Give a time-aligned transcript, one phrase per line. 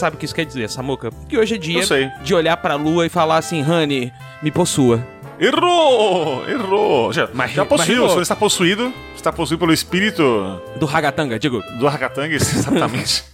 [0.00, 1.10] sabe o que isso quer dizer, Samuca?
[1.28, 1.82] Que hoje é dia
[2.22, 4.12] de olhar pra lua e falar assim, Honey,
[4.42, 5.00] me possua.
[5.38, 6.44] Errou!
[6.48, 7.12] Errou!
[7.12, 8.08] Já, Mas- já mas possuiu, errou.
[8.16, 11.62] você está possuído, está possuído pelo espírito Do Ragatanga, digo.
[11.78, 13.24] do Hakatang, exatamente.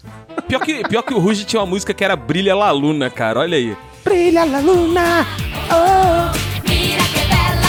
[0.46, 3.40] Pior que, pior que o Ruge tinha uma música que era Brilha La Luna, cara,
[3.40, 3.76] olha aí.
[4.04, 5.26] Brilha La Luna,
[6.68, 7.66] Mira que bella.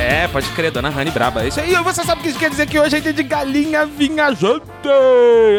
[0.00, 1.44] É, pode crer, Dona Honey braba.
[1.44, 3.22] É isso aí, você sabe o que isso quer dizer que hoje é dia de
[3.22, 4.66] galinha vinhajante.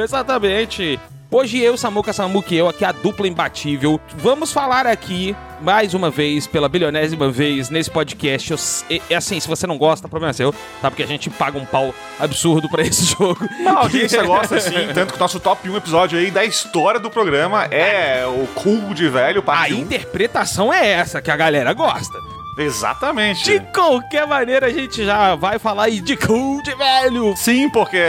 [0.04, 1.00] Exatamente.
[1.30, 6.10] Hoje eu, Samuca Samuca e eu, aqui a dupla imbatível, vamos falar aqui, mais uma
[6.10, 8.52] vez, pela bilionésima vez, nesse podcast.
[8.90, 10.90] Eu é, assim, se você não gosta, o problema é seu, tá?
[10.90, 13.46] Porque a gente paga um pau absurdo pra esse jogo.
[13.60, 17.00] Não, a audiência gosta sim, tanto que o nosso top 1 episódio aí da história
[17.00, 19.78] do programa é o Cool de Velho, A parte 1.
[19.80, 22.18] interpretação é essa que a galera gosta.
[22.58, 23.44] Exatamente.
[23.44, 27.36] De qualquer maneira, a gente já vai falar aí de cool de velho.
[27.36, 28.02] Sim, porque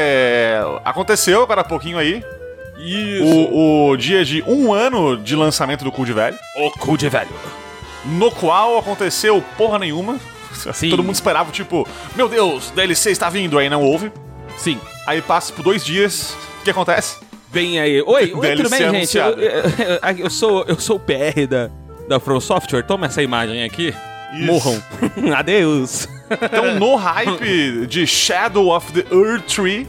[0.85, 2.23] aconteceu agora há pouquinho aí
[2.79, 3.25] Isso.
[3.25, 7.09] o, o dia de um ano de lançamento do Cool de Velho, O cool de
[7.09, 7.29] velho.
[8.05, 10.19] no qual aconteceu porra nenhuma.
[10.73, 10.91] Sim.
[10.91, 14.11] Todo mundo esperava, tipo, meu Deus, DLC está vindo, aí não houve.
[14.57, 14.79] Sim.
[15.07, 17.17] Aí passa por dois dias, o que acontece?
[17.51, 18.01] Vem aí.
[18.03, 19.17] Oi, oi tudo DLC bem, gente?
[19.19, 19.43] Eu, anunciado.
[19.43, 21.71] eu- eu sou, eu sou o PR da,
[22.09, 22.83] da From Software.
[22.83, 23.95] Toma essa imagem aqui.
[24.35, 24.45] Isso.
[24.47, 24.83] Morram.
[25.35, 26.07] Adeus.
[26.31, 29.87] Então, no hype de Shadow of the Earth Tree,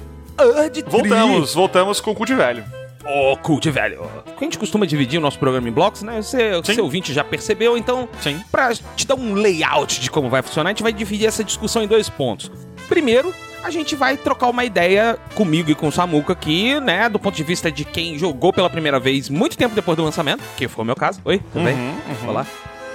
[0.88, 2.64] voltamos, voltamos com o de Velho.
[3.04, 4.10] Ô, cool de velho.
[4.26, 6.22] A gente costuma dividir o nosso programa em blocos, né?
[6.22, 6.74] Você, Sim.
[6.76, 8.42] seu ouvinte já percebeu, então, Sim.
[8.52, 11.82] pra te dar um layout de como vai funcionar, a gente vai dividir essa discussão
[11.82, 12.52] em dois pontos.
[12.90, 13.34] Primeiro,
[13.64, 17.08] a gente vai trocar uma ideia comigo e com o Samuca aqui, né?
[17.08, 20.44] Do ponto de vista de quem jogou pela primeira vez muito tempo depois do lançamento,
[20.58, 21.22] que foi o meu caso.
[21.24, 21.76] Oi, tudo bem?
[21.76, 22.46] Uhum, Olá.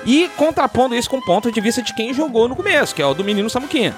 [0.04, 3.06] E contrapondo isso com o ponto de vista de quem jogou no começo, que é
[3.06, 3.94] o do menino Samuquinha.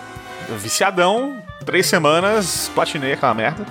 [0.58, 3.66] Viciadão, três semanas, platinei aquela merda.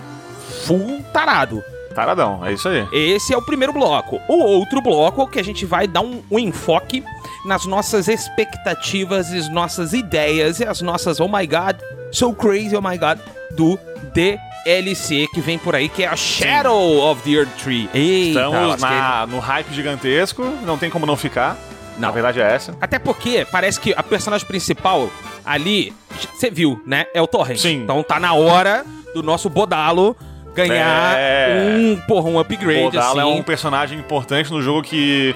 [0.65, 1.63] Full tarado.
[1.95, 2.85] Taradão, é isso aí.
[2.91, 4.19] Esse é o primeiro bloco.
[4.27, 7.01] O outro bloco que a gente vai dar um, um enfoque
[7.45, 11.77] nas nossas expectativas, as nossas ideias e as nossas oh my god,
[12.11, 13.17] so crazy, oh my god,
[13.51, 13.79] do
[14.13, 17.89] DLC que vem por aí, que é a Shadow of the Earth Tree.
[17.93, 21.57] Eita, Estamos na, no hype gigantesco, não tem como não ficar.
[21.97, 22.09] Não.
[22.09, 22.75] Na verdade é essa.
[22.81, 25.09] Até porque parece que a personagem principal
[25.45, 25.93] ali,
[26.33, 27.05] você viu, né?
[27.13, 27.59] É o Torrent.
[27.59, 27.83] Sim.
[27.83, 30.13] Então tá na hora do nosso Bodalo
[30.55, 31.75] ganhar É.
[31.77, 33.19] um, porra, um upgrade, Bodala assim.
[33.19, 35.35] é um personagem importante no jogo que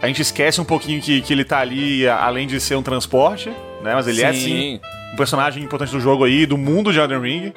[0.00, 3.50] a gente esquece um pouquinho que, que ele tá ali, além de ser um transporte,
[3.82, 3.94] né?
[3.94, 4.80] Mas ele é sim
[5.12, 7.52] um personagem importante do jogo aí, do mundo de Elden Ring.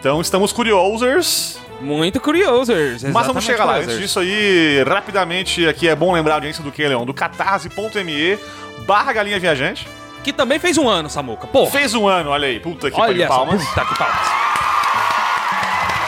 [0.00, 3.02] Então estamos curiosos, Muito curiosos.
[3.04, 3.76] mas vamos chegar lá.
[3.76, 7.04] Antes disso aí, rapidamente, aqui é bom lembrar a audiência do que, Leon?
[7.06, 8.38] Do catarse.me
[8.86, 9.86] barra galinha viajante.
[10.22, 11.46] Que também fez um ano, Samuca.
[11.46, 13.62] Pô, Fez um ano, olha aí, puta que olha palmas.
[13.62, 14.53] Puta que palmas.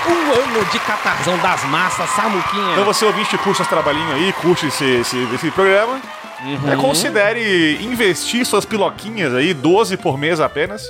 [0.08, 2.72] Um ano de catarzão das massas, Samuquinha.
[2.72, 6.00] Então você ouvinte curte esse trabalhinho aí, curte esse, esse, esse programa,
[6.44, 6.70] Uhum.
[6.70, 10.82] é, considere investir suas piloquinhas aí, 12 por mês apenas,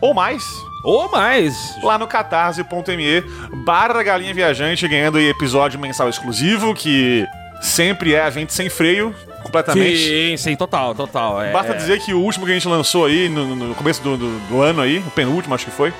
[0.00, 0.42] ou mais,
[0.82, 1.54] Ou mais.
[1.82, 3.22] lá no catarse.me
[3.66, 7.26] barra galinha viajante, ganhando aí episódio mensal exclusivo, que
[7.60, 9.98] sempre é a gente sem freio, completamente.
[9.98, 11.42] Sim, sim, total, total.
[11.42, 14.16] É, Basta dizer que o último que a gente lançou aí, no, no começo do,
[14.16, 15.92] do- do ano aí, o penúltimo acho que foi,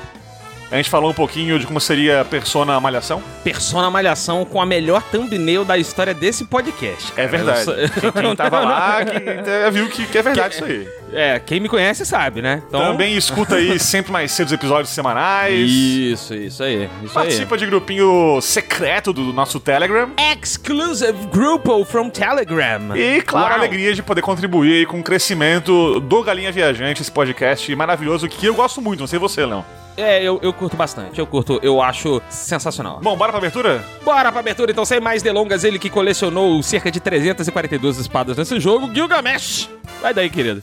[0.74, 3.22] a gente falou um pouquinho de como seria a Persona Malhação.
[3.44, 7.12] Persona Malhação com a melhor thumbnail da história desse podcast.
[7.12, 7.28] É cara.
[7.28, 7.58] verdade.
[7.60, 10.88] Eu sou- Quem, quem tava lá que, até viu que, que é verdade isso aí.
[11.12, 12.60] É, quem me conhece sabe, né?
[12.66, 12.80] Então...
[12.80, 15.70] Também escuta aí sempre mais cedo os episódios semanais.
[15.70, 16.90] Isso, isso aí.
[17.04, 17.14] Isso aí.
[17.14, 20.10] Participa de grupinho secreto do nosso Telegram.
[20.42, 22.96] Exclusive Grupo from Telegram.
[22.96, 23.58] E, claro, a Uau.
[23.60, 28.46] alegria de poder contribuir aí com o crescimento do Galinha Viajante, esse podcast maravilhoso que
[28.46, 29.64] eu gosto muito, não sei você, Leão.
[29.97, 31.19] É, eu, eu curto bastante.
[31.19, 33.01] Eu curto, eu acho sensacional.
[33.01, 33.83] Bom, bora pra abertura?
[34.03, 38.59] Bora pra abertura, então, sem mais delongas, ele que colecionou cerca de 342 espadas nesse
[38.59, 39.69] jogo, Gilgamesh.
[40.01, 40.62] Vai daí, querido.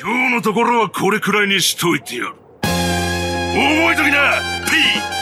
[0.00, 5.21] 今日のところはこれくらいにしといてやる覚えときなピ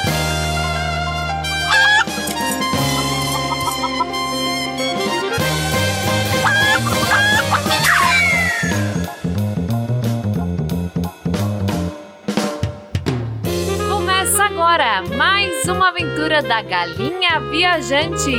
[14.71, 18.31] Agora mais uma aventura da Galinha Viajante.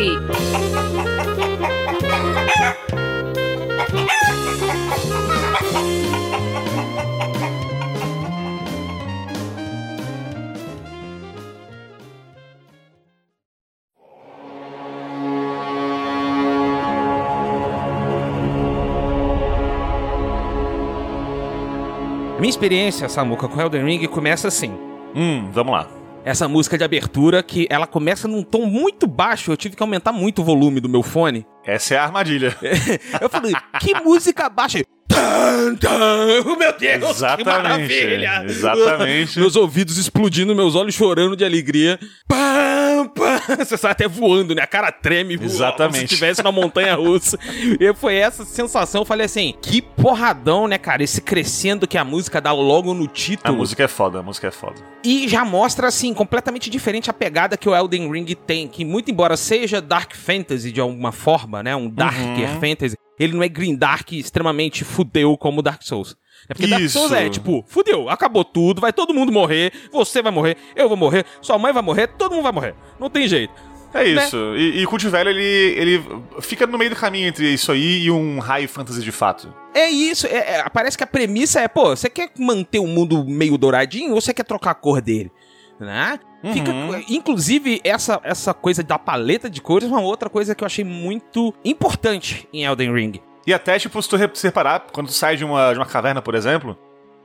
[22.35, 24.73] A minha experiência, Samuca, com Elden Ring começa assim.
[25.15, 26.02] Hum, vamos lá.
[26.25, 30.13] Essa música de abertura que ela começa num tom muito baixo, eu tive que aumentar
[30.13, 31.47] muito o volume do meu fone.
[31.65, 32.57] Essa é a armadilha.
[33.21, 34.83] eu falei, que música baixa?
[35.23, 36.57] Tan, tan.
[36.59, 38.45] Meu Deus, Exatamente, que maravilha!
[38.47, 39.39] exatamente.
[39.39, 41.99] Meus ouvidos explodindo, meus olhos chorando de alegria.
[42.27, 43.57] Pam, pam.
[43.65, 44.63] Você sai até voando, né?
[44.63, 45.35] A cara treme.
[45.41, 45.79] Exatamente.
[45.95, 47.39] Como se estivesse na montanha russa.
[47.81, 49.03] e foi essa sensação.
[49.03, 51.03] Eu falei assim, que porradão, né, cara?
[51.03, 53.57] Esse crescendo que a música dá logo no A título.
[53.57, 54.77] música é foda, a música é foda.
[55.05, 58.67] E já mostra, assim, completamente diferente a pegada que o Elden Ring tem.
[58.69, 61.75] Que, muito embora seja Dark Fantasy de alguma forma, né?
[61.77, 62.23] Um Darker
[62.55, 62.61] Uhum.
[62.61, 66.17] Fantasy, ele não é Green Dark extremamente fudeu como Dark Souls.
[66.49, 66.99] É porque Dark Isso.
[66.99, 70.97] Souls é tipo, fudeu, acabou tudo, vai todo mundo morrer, você vai morrer, eu vou
[70.97, 72.75] morrer, sua mãe vai morrer, todo mundo vai morrer.
[72.99, 73.53] Não tem jeito.
[73.95, 74.37] É isso.
[74.57, 76.05] E, e Cult Velho, ele, ele
[76.41, 79.55] fica no meio do caminho entre isso aí e um high fantasy de fato.
[79.75, 83.25] É isso, é, é, parece que a premissa é, pô, você quer manter o mundo
[83.25, 85.31] meio douradinho ou você quer trocar a cor dele?
[85.79, 86.19] Né?
[86.53, 87.03] Fica, Uhum.
[87.09, 90.85] inclusive, essa, essa coisa da paleta de cores é uma outra coisa que eu achei
[90.85, 93.13] muito importante em Elden Ring.
[93.47, 95.87] E até, tipo, se tu re- se reparar, quando tu sai de uma, de uma
[95.87, 96.77] caverna, por exemplo,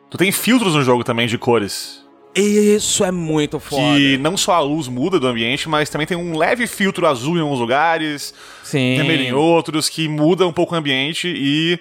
[0.10, 2.06] tu tem filtros no jogo também de cores.
[2.36, 3.82] Isso é muito foda.
[3.98, 7.36] Que não só a luz muda do ambiente, mas também tem um leve filtro azul
[7.38, 8.32] em alguns lugares,
[8.64, 8.96] Sim.
[8.98, 11.80] vermelho em outros, que muda um pouco o ambiente e.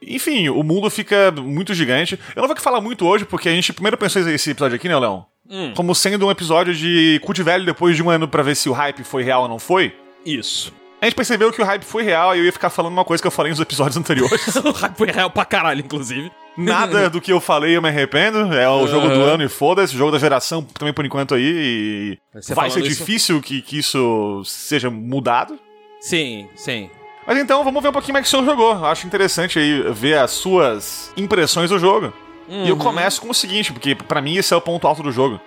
[0.00, 2.16] Enfim, o mundo fica muito gigante.
[2.36, 4.96] Eu não vou falar muito hoje, porque a gente primeiro pensou esse episódio aqui, né,
[4.96, 5.26] Leão?
[5.50, 5.72] Hum.
[5.74, 8.72] Como sendo um episódio de Cult Velho depois de um ano pra ver se o
[8.72, 9.94] hype foi real ou não foi.
[10.24, 10.72] Isso.
[11.00, 13.22] A gente percebeu que o hype foi real e eu ia ficar falando uma coisa
[13.22, 14.54] que eu falei nos episódios anteriores.
[14.56, 16.30] o hype foi real pra caralho, inclusive.
[16.56, 18.52] Nada do que eu falei eu me arrependo.
[18.52, 19.94] É o jogo do ano e foda-se.
[19.94, 21.44] O jogo da geração também por enquanto aí.
[21.44, 25.56] E Você vai ser falando isso- difícil que, que isso seja mudado.
[26.00, 26.90] Sim, sim.
[27.24, 28.84] Mas então, vamos ver um pouquinho como é que o senhor jogou.
[28.86, 32.12] Acho interessante aí ver as suas impressões do jogo.
[32.48, 32.80] E eu Uhum.
[32.80, 35.40] começo com o seguinte, porque pra mim esse é o ponto alto do jogo.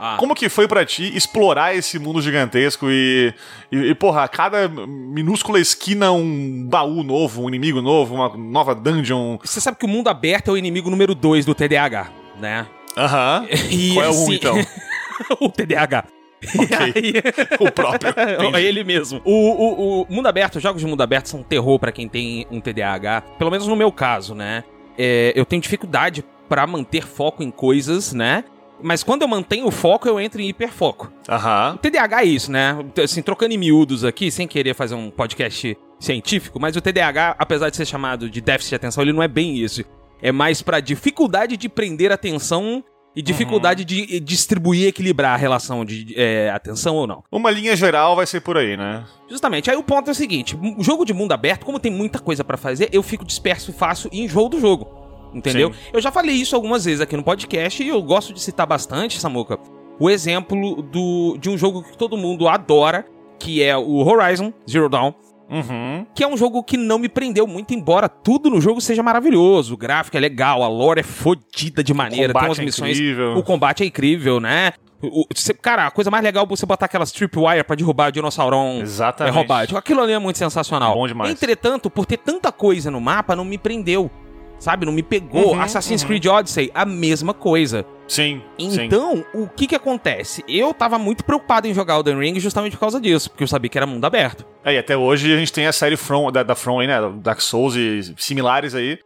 [0.00, 0.16] Ah.
[0.18, 3.34] Como que foi pra ti explorar esse mundo gigantesco e,
[3.72, 8.74] e, e, porra, a cada minúscula esquina um baú novo, um inimigo novo, uma nova
[8.76, 9.38] dungeon.
[9.42, 12.10] Você sabe que o mundo aberto é o inimigo número 2 do TDAH,
[12.40, 12.66] né?
[12.96, 13.46] Aham.
[13.94, 14.56] Qual é o assim- um, então?
[15.40, 16.04] o TDAH.
[16.56, 16.76] Ok.
[16.78, 17.14] Aí-
[17.58, 18.14] O próprio.
[18.16, 18.64] É Entendi.
[18.64, 19.20] ele mesmo.
[19.24, 22.60] O, o, o mundo aberto, jogos de mundo aberto são terror pra quem tem um
[22.60, 23.22] TDAH.
[23.36, 24.62] Pelo menos no meu caso, né?
[24.96, 28.44] É, eu tenho dificuldade pra manter foco em coisas, né?
[28.80, 31.12] Mas quando eu mantenho o foco, eu entro em hiperfoco.
[31.28, 31.74] Aham.
[31.74, 32.76] O TDAH é isso, né?
[33.02, 37.70] Assim, trocando em miúdos aqui, sem querer fazer um podcast científico, mas o TDAH, apesar
[37.70, 39.82] de ser chamado de déficit de atenção, ele não é bem isso.
[40.22, 42.84] É mais pra dificuldade de prender atenção
[43.16, 47.24] e dificuldade de eh, distribuir e equilibrar a relação de eh, atenção ou não.
[47.32, 49.04] Uma linha geral vai ser por aí, né?
[49.28, 49.68] Justamente.
[49.70, 52.44] Aí o ponto é o seguinte: o jogo de mundo aberto, como tem muita coisa
[52.44, 55.07] pra fazer, eu fico disperso fácil e enjoo do jogo.
[55.34, 55.72] Entendeu?
[55.72, 55.78] Sim.
[55.92, 59.20] Eu já falei isso algumas vezes aqui no podcast e eu gosto de citar bastante,
[59.20, 59.58] Samuca,
[60.00, 63.04] o exemplo do, de um jogo que todo mundo adora,
[63.38, 65.12] que é o Horizon Zero Dawn.
[65.50, 66.04] Uhum.
[66.14, 69.74] Que é um jogo que não me prendeu muito, embora tudo no jogo seja maravilhoso.
[69.74, 72.96] O gráfico é legal, a lore é fodida de maneira, tem umas é missões.
[72.98, 73.34] incrível.
[73.36, 74.72] O combate é incrível, né?
[75.00, 75.24] O-
[75.62, 79.32] cara, a coisa mais legal é você botar aquelas tripwire pra derrubar o dinossaurão Exatamente.
[79.32, 79.76] é roubado.
[79.78, 80.92] Aquilo ali é muito sensacional.
[80.94, 81.30] Bom demais.
[81.30, 84.10] Entretanto, por ter tanta coisa no mapa, não me prendeu.
[84.58, 84.84] Sabe?
[84.84, 85.52] Não me pegou.
[85.54, 86.08] Uhum, Assassin's uhum.
[86.08, 87.84] Creed Odyssey, a mesma coisa.
[88.08, 88.42] Sim.
[88.58, 88.84] sim.
[88.84, 90.42] Então, o que que acontece?
[90.48, 93.68] Eu tava muito preocupado em jogar Elden Ring justamente por causa disso, porque eu sabia
[93.68, 94.46] que era mundo aberto.
[94.64, 96.96] É, e até hoje a gente tem a série From, da, da From aí, né?
[97.22, 98.98] Dark Souls e similares aí.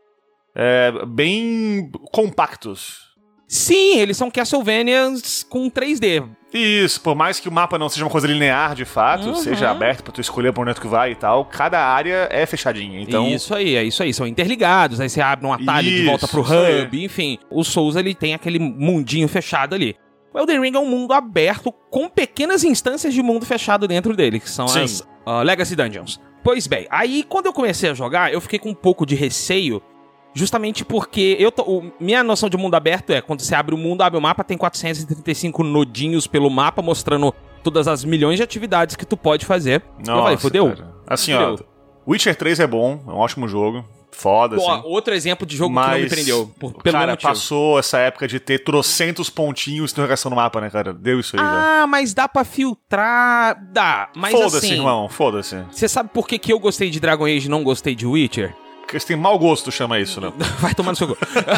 [0.55, 3.12] é, bem compactos.
[3.53, 6.25] Sim, eles são Castlevanias com 3D.
[6.55, 9.35] Isso, por mais que o mapa não seja uma coisa linear de fato, Uhum.
[9.35, 12.47] seja aberto pra tu escolher pra onde é que vai e tal, cada área é
[12.47, 12.99] fechadinha.
[13.01, 14.15] Então, Isso aí, é isso aí.
[14.15, 17.39] São interligados, aí você abre um atalho de Isso, volta pro hub, enfim.
[17.51, 19.97] O Souls, ele tem aquele mundinho fechado ali.
[20.33, 24.41] O Elden Ring é um mundo aberto com pequenas instâncias de mundo fechado dentro dele,
[24.41, 24.81] que são Sim.
[24.85, 26.19] as ah, Legacy Dungeons.
[26.43, 29.81] Pois bem, aí quando eu comecei a jogar, eu fiquei com um pouco de receio,
[30.35, 33.79] justamente porque eu tô- o- minha noção de mundo aberto é quando você abre o
[33.79, 38.97] mundo, abre o mapa, tem 435 nodinhos pelo mapa mostrando todas as milhões de atividades
[38.97, 39.83] que tu pode fazer.
[40.01, 40.69] eu falei, fodeu.
[40.71, 40.93] cara.
[41.07, 41.59] Assim, Fudeu.
[42.07, 44.83] ó, Witcher 3 é bom, é um ótimo jogo, foda, Ó, assim.
[44.87, 46.51] outro exemplo de jogo Mas, que não me prendeu.
[46.59, 50.69] Por, pelo cara, passou essa época de ter trocentos pontinhos de interrogação no mapa, né,
[50.71, 50.93] cara?
[50.93, 51.83] Deu isso aí já.
[51.83, 53.57] Ah, mas dá pra filtrar.
[53.73, 54.09] Dá.
[54.17, 54.75] Mas Foda-se, assim.
[54.75, 55.57] irmão, foda-se.
[55.71, 58.55] Você sabe por que, que eu gostei de Dragon Age e não gostei de Witcher?
[58.99, 60.33] Você tem mau gosto, chama isso, né?
[60.61, 61.17] Vai tomar no seu cu.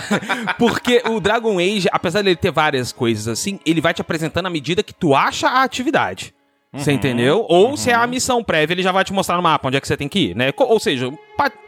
[0.59, 4.51] Porque o Dragon Age, apesar dele ter várias coisas assim, ele vai te apresentando à
[4.51, 6.35] medida que tu acha a atividade.
[6.73, 6.97] Você Uhum.
[6.97, 7.47] entendeu?
[7.49, 9.81] Ou se é a missão prévia, ele já vai te mostrar no mapa onde é
[9.81, 10.53] que você tem que ir, né?
[10.57, 11.13] Ou seja,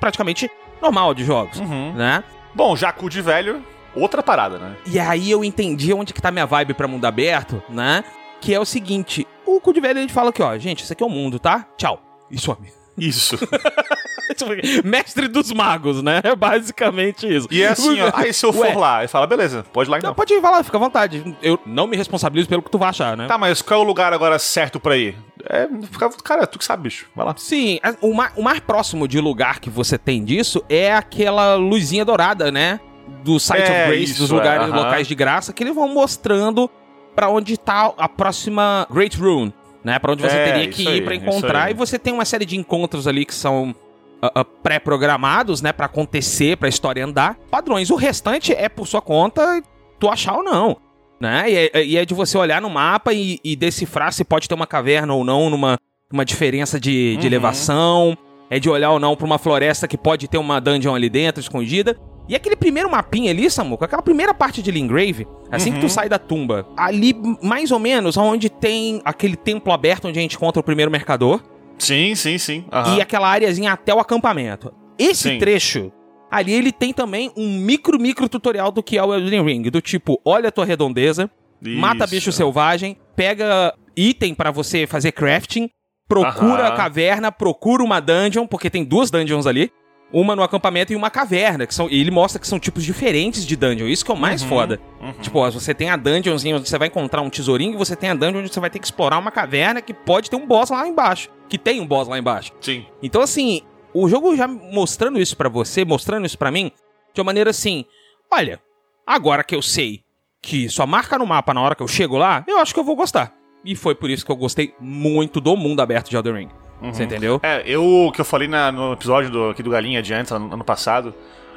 [0.00, 0.50] praticamente
[0.82, 1.92] normal de jogos, Uhum.
[1.94, 2.24] né?
[2.54, 4.76] Bom, Jacu de velho, outra parada, né?
[4.86, 8.02] E aí eu entendi onde que tá minha vibe pra mundo aberto, né?
[8.40, 11.02] Que é o seguinte: o cu de velho ele fala aqui, ó, gente, isso aqui
[11.02, 11.66] é o mundo, tá?
[11.76, 12.00] Tchau.
[12.30, 12.66] E some.
[12.98, 13.36] Isso.
[14.84, 16.20] Mestre dos magos, né?
[16.22, 17.46] É basicamente isso.
[17.50, 18.10] E é assim, ó.
[18.14, 18.74] Aí se eu for Ué.
[18.74, 20.10] lá, ele fala, beleza, pode ir lá então.
[20.10, 21.36] Não, pode ir, vai lá, fica à vontade.
[21.42, 23.26] Eu não me responsabilizo pelo que tu vai achar, né?
[23.26, 25.16] Tá, mas qual é o lugar agora certo pra ir?
[25.48, 27.06] É, fica- cara, tu que sabe, bicho.
[27.14, 27.34] Vai lá.
[27.36, 31.54] Sim, a- o mais, o mais próximo de lugar que você tem disso é aquela
[31.54, 32.80] luzinha dourada, né?
[33.22, 34.76] Do Site É, of Grace, isso, dos lugares, é, aham.
[34.82, 36.68] locais de graça, que eles vão mostrando
[37.14, 39.54] pra onde tá a próxima Great Rune,
[39.86, 40.00] né?
[40.00, 41.70] Pra onde você É, teria que ir isso encontrar.
[41.70, 43.72] E você tem uma série de encontros ali que são
[44.20, 45.72] ah, ah, pré-programados, né?
[45.72, 47.38] Pra acontecer, pra história andar.
[47.50, 47.88] Padrões.
[47.90, 49.62] O restante é por sua conta,
[50.00, 50.76] tu achar ou não.
[51.20, 51.44] Né?
[51.50, 54.54] E, é, e é de você olhar no mapa e, e decifrar se pode ter
[54.54, 55.78] uma caverna ou não numa
[56.12, 57.26] uma diferença de, de Uhum.
[57.26, 58.18] elevação.
[58.50, 61.40] É de olhar ou não pra uma floresta que pode ter uma dungeon ali dentro,
[61.40, 61.96] escondida.
[62.28, 65.88] E aquele primeiro mapinha ali, Samuco, aquela primeira parte de Lingrave, assim que tu Uhum.
[65.88, 70.34] sai da tumba, ali mais ou menos onde tem aquele templo aberto onde a gente
[70.36, 71.40] encontra o primeiro mercador
[71.78, 72.64] Sim, sim, sim.
[72.72, 72.96] Aham.
[72.96, 74.72] e aquela áreazinha até o acampamento.
[74.98, 75.38] Esse Sim.
[75.38, 75.92] trecho,
[76.30, 79.62] ali ele tem também um micro, micro tutorial do que é o Elden Ring.
[79.70, 81.30] Do tipo, olha a tua redondeza,
[81.60, 82.14] mata Isso.
[82.14, 85.68] bicho selvagem, pega item pra você fazer crafting,
[86.08, 86.68] procura Aham.
[86.68, 89.70] a caverna, procura uma dungeon, porque tem duas dungeons ali.
[90.12, 93.44] Uma no acampamento e uma caverna, que são, e ele mostra que são tipos diferentes
[93.44, 93.88] de dungeon.
[93.88, 94.80] Isso que é o mais Uhum, foda.
[95.00, 95.12] uhum.
[95.14, 98.10] Tipo, ó, você tem a dungeonzinha onde você vai encontrar um tesourinho e você tem
[98.10, 100.70] a dungeon onde você vai ter que explorar uma caverna que pode ter um boss
[100.70, 101.28] lá embaixo.
[101.48, 102.52] Que tem um boss lá embaixo.
[102.60, 102.86] Sim.
[103.02, 106.70] Então, assim, o jogo já mostrando isso pra você, mostrando isso pra mim,
[107.12, 107.84] de uma maneira assim:
[108.32, 108.60] olha,
[109.04, 110.02] agora que eu sei
[110.40, 112.84] que só marca no mapa na hora que eu chego lá, eu acho que eu
[112.84, 113.34] vou gostar.
[113.66, 116.48] E foi por isso que eu gostei muito do mundo aberto de Elden Ring.
[116.82, 117.40] Você entendeu?
[117.42, 120.52] É, eu que eu falei na- no episódio do, aqui do Galinha de antes, ano,
[120.54, 121.12] ano passado,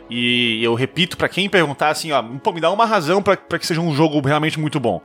[0.10, 3.60] e eu repito pra quem perguntar assim, ó, pô, me dá uma razão pra pra
[3.60, 5.01] que seja um jogo realmente muito bom.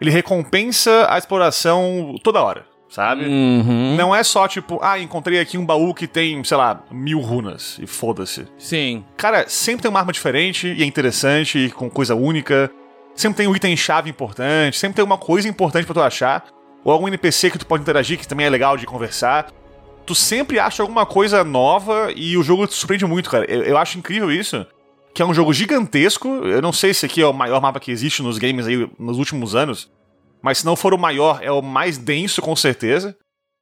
[0.00, 3.24] Ele recompensa a exploração toda hora, sabe?
[3.24, 3.96] Uhum.
[3.96, 7.78] Não é só tipo, ah, encontrei aqui um baú que tem, sei lá, mil runas
[7.80, 8.46] e foda-se.
[8.58, 9.04] Sim.
[9.16, 12.70] Cara, sempre tem uma arma diferente e é interessante, e com coisa única.
[13.14, 16.46] Sempre tem um item-chave importante, sempre tem uma coisa importante pra tu achar.
[16.84, 19.50] Ou algum NPC que tu pode interagir, que também é legal de conversar.
[20.04, 23.46] Tu sempre acha alguma coisa nova e o jogo te surpreende muito, cara.
[23.50, 24.66] Eu, eu acho incrível isso.
[25.14, 26.28] Que é um jogo gigantesco.
[26.28, 29.16] Eu não sei se aqui é o maior mapa que existe nos games aí nos
[29.16, 29.90] últimos anos.
[30.42, 33.16] Mas se não for o maior, é o mais denso, com certeza.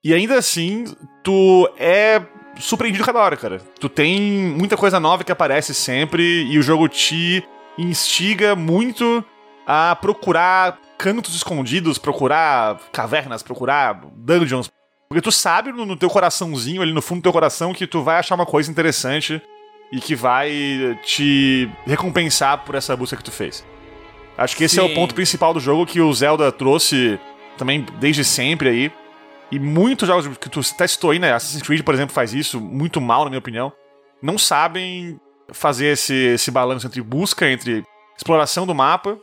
[0.05, 0.85] E ainda assim,
[1.23, 2.21] tu é
[2.59, 3.61] surpreendido cada hora, cara.
[3.79, 7.45] Tu tem muita coisa nova que aparece sempre e o jogo te
[7.79, 9.25] instiga muito
[9.67, 14.71] a procurar cantos escondidos, procurar cavernas, procurar dungeons.
[15.09, 18.03] Porque tu sabe no, no teu coraçãozinho, ali no fundo do teu coração, que tu
[18.03, 19.43] vai achar uma coisa interessante
[19.93, 23.65] e que vai te recompensar por essa busca que tu fez.
[24.39, 24.95] Acho que esse é o Sim.
[24.95, 27.21] ponto principal do jogo que o Zelda trouxe
[27.59, 28.93] também desde sempre aí.
[29.51, 31.35] E muitos jogos que tu testou aí, né?
[31.35, 33.71] Assassin's Creed, por exemplo, faz isso muito mal, na minha opinião.
[34.23, 35.21] Não sabem
[35.53, 37.85] fazer esse, esse balanço entre busca, entre
[38.17, 39.19] exploração do mapa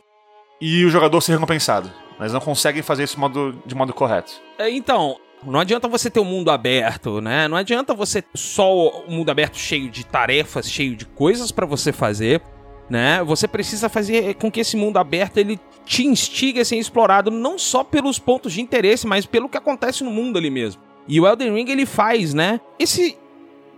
[0.60, 1.90] e o jogador ser recompensado.
[2.18, 4.32] Mas não conseguem fazer isso de modo, de modo correto.
[4.58, 7.48] É, Então, não adianta você ter um mundo aberto, né?
[7.48, 11.92] Não adianta você só um mundo aberto cheio de tarefas, cheio de coisas pra você
[11.92, 12.42] fazer,
[12.90, 13.22] né?
[13.24, 17.58] Você precisa fazer com que esse mundo aberto ele te instigue a ser explorado não
[17.58, 20.82] só pelos pontos de interesse, mas pelo que acontece no mundo ali mesmo.
[21.08, 22.60] E o Elden Ring ele faz, né?
[22.78, 23.16] Esse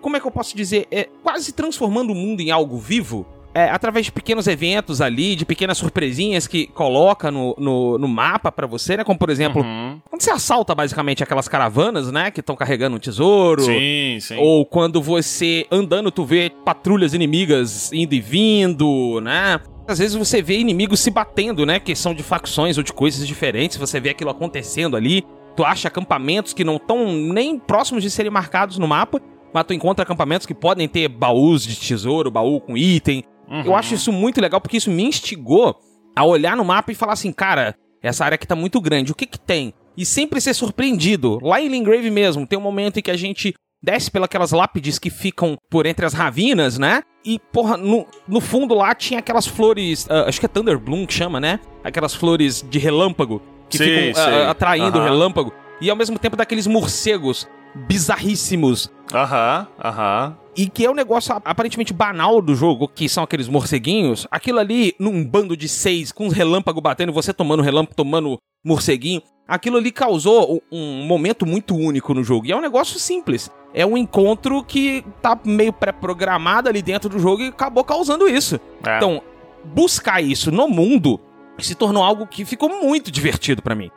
[0.00, 0.88] como é que eu posso dizer?
[0.90, 3.24] É quase transformando o mundo em algo vivo.
[3.54, 8.50] É, através de pequenos eventos ali, de pequenas surpresinhas que coloca no, no, no mapa
[8.50, 9.04] pra você, né?
[9.04, 10.00] Como, por exemplo, Uhum.
[10.08, 12.30] quando você assalta basicamente aquelas caravanas, né?
[12.30, 13.62] Que estão carregando um tesouro.
[13.62, 14.36] Sim, sim.
[14.38, 19.60] Ou quando você andando, tu vê patrulhas inimigas indo e vindo, né?
[19.86, 21.78] Às vezes você vê inimigos se batendo, né?
[21.78, 23.76] Que são de facções ou de coisas diferentes.
[23.76, 25.24] Você vê aquilo acontecendo ali.
[25.54, 29.20] Tu acha acampamentos que não estão nem próximos de serem marcados no mapa.
[29.52, 33.22] Mas tu encontra acampamentos que podem ter baús de tesouro, baú com item.
[33.48, 33.62] Uhum.
[33.64, 35.76] Eu acho isso muito legal porque isso me instigou
[36.16, 39.14] a olhar no mapa e falar assim, cara, essa área aqui tá muito grande, o
[39.14, 39.72] que que tem?
[39.96, 41.38] E sempre ser surpreendido.
[41.42, 45.10] Lá em Lingrave mesmo, tem um momento em que a gente desce pelas lápides que
[45.10, 47.02] ficam por entre as ravinas, né?
[47.24, 51.06] E, porra, no, no fundo lá tinha aquelas flores, ah, acho que é Thunder Bloom
[51.06, 51.60] que chama, né?
[51.82, 54.42] Aquelas flores de relâmpago que Sim, ficam ah, sei.
[54.46, 55.10] atraindo o Aham.
[55.10, 55.52] relâmpago.
[55.80, 60.36] E ao mesmo tempo daqueles morcegos bizarríssimos Aham, aham.
[60.56, 64.94] e que é um negócio aparentemente banal do jogo, que são aqueles morceguinhos, aquilo ali
[64.98, 69.90] num bando de seis, com os relâmpagos batendo, você tomando relâmpago, tomando morceguinho, aquilo ali
[69.90, 72.46] causou um, um momento muito único no jogo.
[72.46, 73.50] E é um negócio simples.
[73.74, 78.60] É um encontro que tá meio pré-programado ali dentro do jogo e acabou causando isso.
[78.86, 78.96] É.
[78.96, 79.22] Então,
[79.64, 81.20] buscar isso no mundo
[81.58, 83.90] se tornou algo que ficou muito divertido pra mim.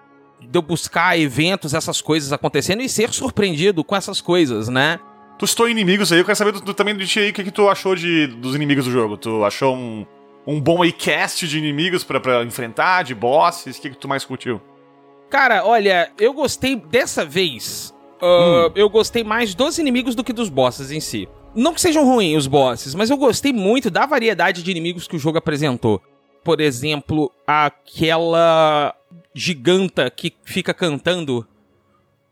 [0.46, 5.00] De eu buscar eventos, essas coisas acontecendo e ser surpreendido com essas coisas, né?
[5.38, 7.44] Tu citou inimigos aí, eu quero saber do, do, também de ti aí o que,
[7.44, 9.18] que tu achou de, dos inimigos do jogo.
[9.18, 10.06] Tu achou um,
[10.48, 13.78] um bom aí cast de inimigos pra, pra enfrentar, de bosses?
[13.78, 14.62] O que, que tu mais curtiu?
[15.30, 17.94] Cara, olha, eu gostei dessa vez.
[18.22, 21.28] Uh, Eu gostei mais dos inimigos do que dos bosses em si.
[21.54, 25.16] Não que sejam ruins os bosses, mas eu gostei muito da variedade de inimigos que
[25.16, 26.02] o jogo apresentou.
[26.44, 28.94] Por exemplo, aquela
[29.36, 31.46] giganta que fica cantando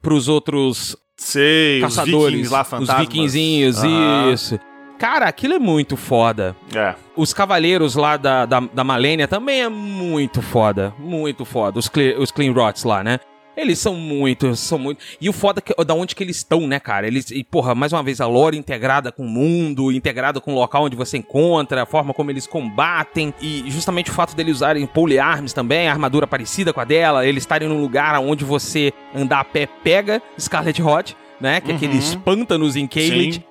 [0.01, 2.97] pros outros Sei, caçadores, os vikings lá, os fantasmas.
[3.07, 4.31] vikingzinhos, Aham.
[4.33, 4.59] isso.
[4.97, 6.55] Cara, aquilo é muito foda.
[6.73, 6.95] É.
[7.15, 10.93] Os cavaleiros lá da, da, da Malenia também é muito foda.
[10.97, 11.77] Muito foda.
[11.77, 13.19] Os, Cle, os Clean Rots lá, né?
[13.55, 15.03] Eles são muito, são muito.
[15.21, 17.05] E o foda é que, da onde que eles estão, né, cara?
[17.05, 20.55] Eles, e, porra, mais uma vez, a lore integrada com o mundo, integrada com o
[20.55, 24.85] local onde você encontra, a forma como eles combatem, e justamente o fato deles usarem
[24.87, 29.41] polearms também, a armadura parecida com a dela, eles estarem num lugar onde você andar
[29.41, 31.61] a pé pega Scarlet Hot, né?
[31.61, 33.45] Que é aqueles pântanos em Caelid.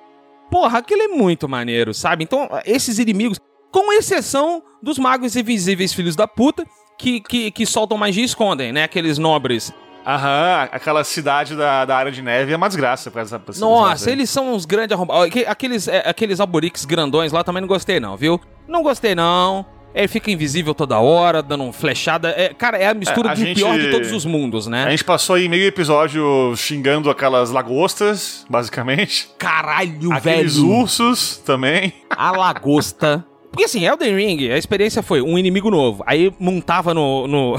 [0.51, 2.23] Porra, aquilo é muito maneiro, sabe?
[2.23, 3.39] Então, esses inimigos,
[3.71, 6.65] com exceção dos magos invisíveis filhos da puta,
[6.97, 8.83] que, que, que soltam magia e escondem, né?
[8.83, 9.73] Aqueles nobres.
[10.05, 13.59] Aham, aquela cidade da, da área de neve é uma desgraça pra essa pra essa
[13.61, 15.25] Nossa, eles são uns grandes arrombados.
[15.27, 18.39] Aque- Aqueles, é, aqueles alborix grandões lá também não gostei, não, viu?
[18.67, 19.65] Não gostei, não.
[19.95, 22.29] Ele fica invisível toda hora, dando flechada.
[22.35, 24.71] É, cara, é a mistura É, a do gente- pior de todos os mundos, A
[24.71, 24.89] né?
[24.89, 29.29] gente passou aí meio episódio xingando aquelas lagostas, basicamente.
[29.37, 30.67] Caralho, Aqueles velho.
[30.69, 31.93] ursos também.
[32.09, 33.23] a lagosta.
[33.51, 36.03] Porque assim, Elden Ring, a experiência foi um inimigo novo.
[36.07, 37.55] Aí montava no, no,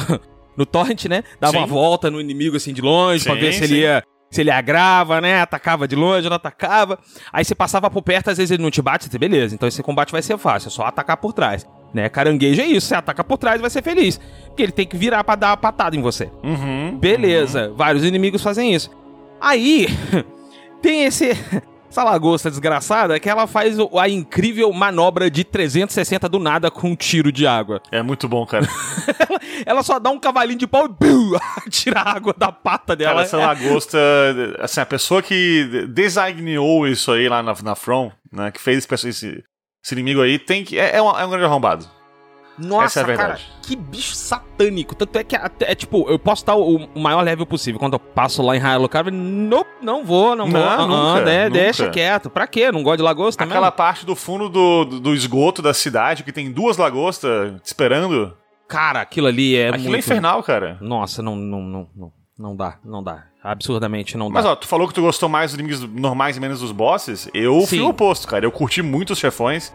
[0.57, 1.23] no torrent, né?
[1.41, 1.59] Dava Sim.
[1.59, 4.03] uma volta no inimigo assim de longe pra Sim, ver se ele ia.
[4.31, 5.41] Se ele agrava, né?
[5.41, 6.99] Atacava de longe, não atacava.
[7.33, 9.55] Aí você passava por perto, às vezes ele não te bate, você, beleza.
[9.55, 11.65] Então esse combate vai ser fácil, é só atacar por trás.
[11.93, 12.09] Né?
[12.09, 14.21] Caranguejo é isso, você ataca por trás e vai ser feliz.
[14.47, 16.29] Porque ele tem que virar pra dar uma patada em você.
[16.43, 16.99] Uhum.
[16.99, 18.91] Beleza, vários inimigos fazem isso.
[19.41, 19.87] Aí,
[20.83, 21.31] tem esse.
[21.95, 26.97] Essa lagosta desgraçada que ela faz a incrível manobra de 360 do nada com um
[26.97, 27.81] tiro de água.
[27.93, 28.67] É muito bom, cara.
[29.65, 31.39] Ela só dá um cavalinho de pau e bum,
[31.71, 33.13] tira a água da pata dela.
[33.13, 33.97] Cara, essa lagosta,
[34.59, 39.09] assim, a pessoa que designou isso aí lá na, na From, né, que fez esse,
[39.09, 39.45] esse,
[39.85, 41.89] esse inimigo aí, tem que, é, é, um, é um grande arrombado.
[42.59, 43.53] Nossa, essa é a cara, verdade.
[43.63, 44.95] que bicho satânico.
[44.95, 47.79] Tanto é que até- é tipo, eu posso estar o, o maior level possível.
[47.81, 50.63] Quando eu passo lá em Hyrule Cave, não, não vou, não, Não, vou.
[50.63, 51.61] aham, nunca, né, nunca.
[51.61, 52.31] Deixa quieto.
[52.31, 52.71] Pra quê?
[52.71, 53.77] Não gosto de lagosta Aquela mesmo?
[53.77, 58.37] parte do fundo do, do, do esgoto da cidade, que tem duas lagostas te esperando,
[58.67, 59.97] Cara, aquilo ali é aquilo muito...
[59.97, 60.79] é infernal, cara.
[60.81, 63.25] Nossa, não, não, não, não, não dá, não dá.
[63.43, 64.35] Absurdamente não dá.
[64.35, 67.29] Mas ó, tu falou que tu gostou mais dos inimigos normais e menos dos bosses.
[67.35, 67.81] Eu fui Sim.
[67.85, 68.47] o oposto, cara.
[68.47, 69.73] Eu curti muito os chefões.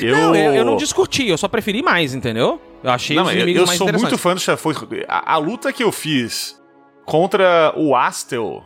[0.00, 2.60] Eu, Não, eu, eu não discuti, eu só preferi mais, entendeu?
[2.82, 4.76] Eu achei Não, os eu, inimigos eu mais sou muito fã dos chefões.
[5.08, 6.60] A, a luta que eu fiz
[7.04, 8.62] contra o Astel,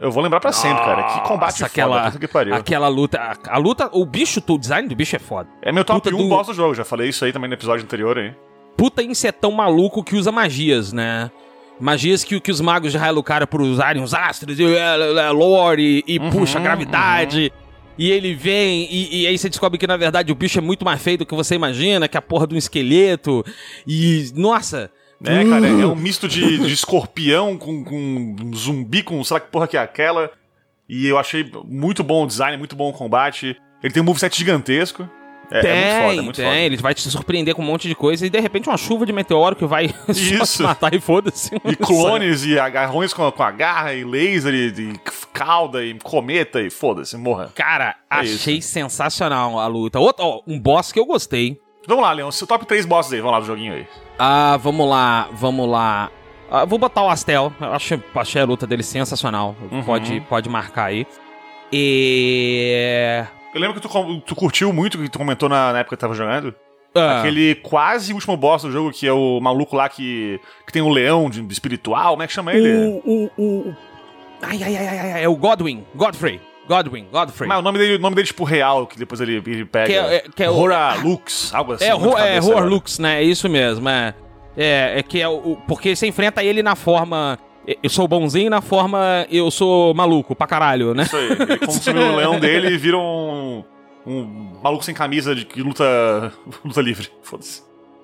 [0.00, 1.02] eu vou lembrar pra sempre, cara.
[1.04, 2.54] Que combate Nossa, foda, aquela- puta que pariu.
[2.54, 5.48] Aquela luta, a, a luta, o bicho, o design do bicho é foda.
[5.60, 7.54] É meu top luta 1 do- boss do jogo, já falei isso aí também no
[7.54, 8.34] episódio anterior aí.
[8.76, 11.30] Puta insetão maluco que usa magias, né?
[11.78, 16.04] Magias que, que os magos de Hyrule Cara por usarem os astros e é, lore
[16.06, 17.52] e, e Uhum, puxa a gravidade.
[17.98, 20.84] E ele vem, e, e aí você descobre que na verdade o bicho é muito
[20.84, 23.44] mais feio do que você imagina, que é a porra de um esqueleto.
[23.86, 24.30] E.
[24.34, 24.90] Nossa!
[25.24, 29.40] É, cara, é um misto de, de escorpião com, com um zumbi, com sei lá
[29.40, 30.30] que porra que é aquela.
[30.88, 33.56] E eu achei muito bom o design, muito bom o combate.
[33.82, 35.08] Ele tem um moveset gigantesco.
[35.50, 36.44] É, tem, é muito foda, é muito tem.
[36.46, 36.58] foda.
[36.58, 39.12] Ele vai te surpreender com um monte de coisa e de repente uma chuva de
[39.12, 40.62] meteoro que vai só te Isso.
[40.62, 41.50] matar e foda-se.
[41.64, 45.00] E clones e agarrões com, com a garra e laser e, e
[45.44, 47.50] cauda e cometa e foda-se, morra.
[47.54, 49.98] Cara, É achei sensacional a luta.
[49.98, 51.58] Outro, ó, um boss que eu gostei.
[51.86, 53.86] Vamos lá, Leon, seu top 3 bosses aí, vamos lá do joguinho aí.
[54.18, 56.10] Ah, vamos lá, vamos lá.
[56.50, 57.52] Ah, vou botar o Astel.
[57.60, 59.56] Eu achei, achei a luta dele sensacional.
[59.70, 59.82] Uhum.
[59.82, 61.06] Pode, pode marcar aí.
[61.72, 63.24] E.
[63.54, 66.14] Eu lembro que tu, tu curtiu muito, que tu comentou na, na época que tava
[66.14, 66.54] jogando.
[66.94, 70.82] Ah, Aquele quase último boss do jogo, que é o maluco lá que, que tem
[70.82, 73.00] o leão de, espiritual, como é que chama ele?
[73.04, 73.76] o, o, o.
[74.42, 75.84] Ai, ai, ai, ai, ai, é o Godwin.
[75.94, 76.40] Godfrey.
[76.68, 77.48] Godwin, Godfrey.
[77.48, 79.86] Mas o nome dele, o nome dele tipo real, que depois ele, ele pega.
[79.86, 81.84] Que é- é- que é o- Hora Lux, algo assim.
[81.84, 82.66] É, Ro é cabeça Roar agora.
[82.70, 83.20] Lux, né?
[83.20, 84.14] É isso mesmo, é.
[84.56, 85.56] É, é que é o.
[85.66, 87.38] Porque você enfrenta ele na forma.
[87.82, 89.26] Eu sou bonzinho na forma.
[89.30, 91.04] Eu sou maluco pra caralho, né?
[91.04, 91.30] Isso aí.
[91.32, 93.64] Ele consome o leão dele e vira um.
[94.06, 96.32] Um maluco sem camisa de que luta.
[96.64, 97.08] luta livre.
[97.22, 97.62] Foda-se.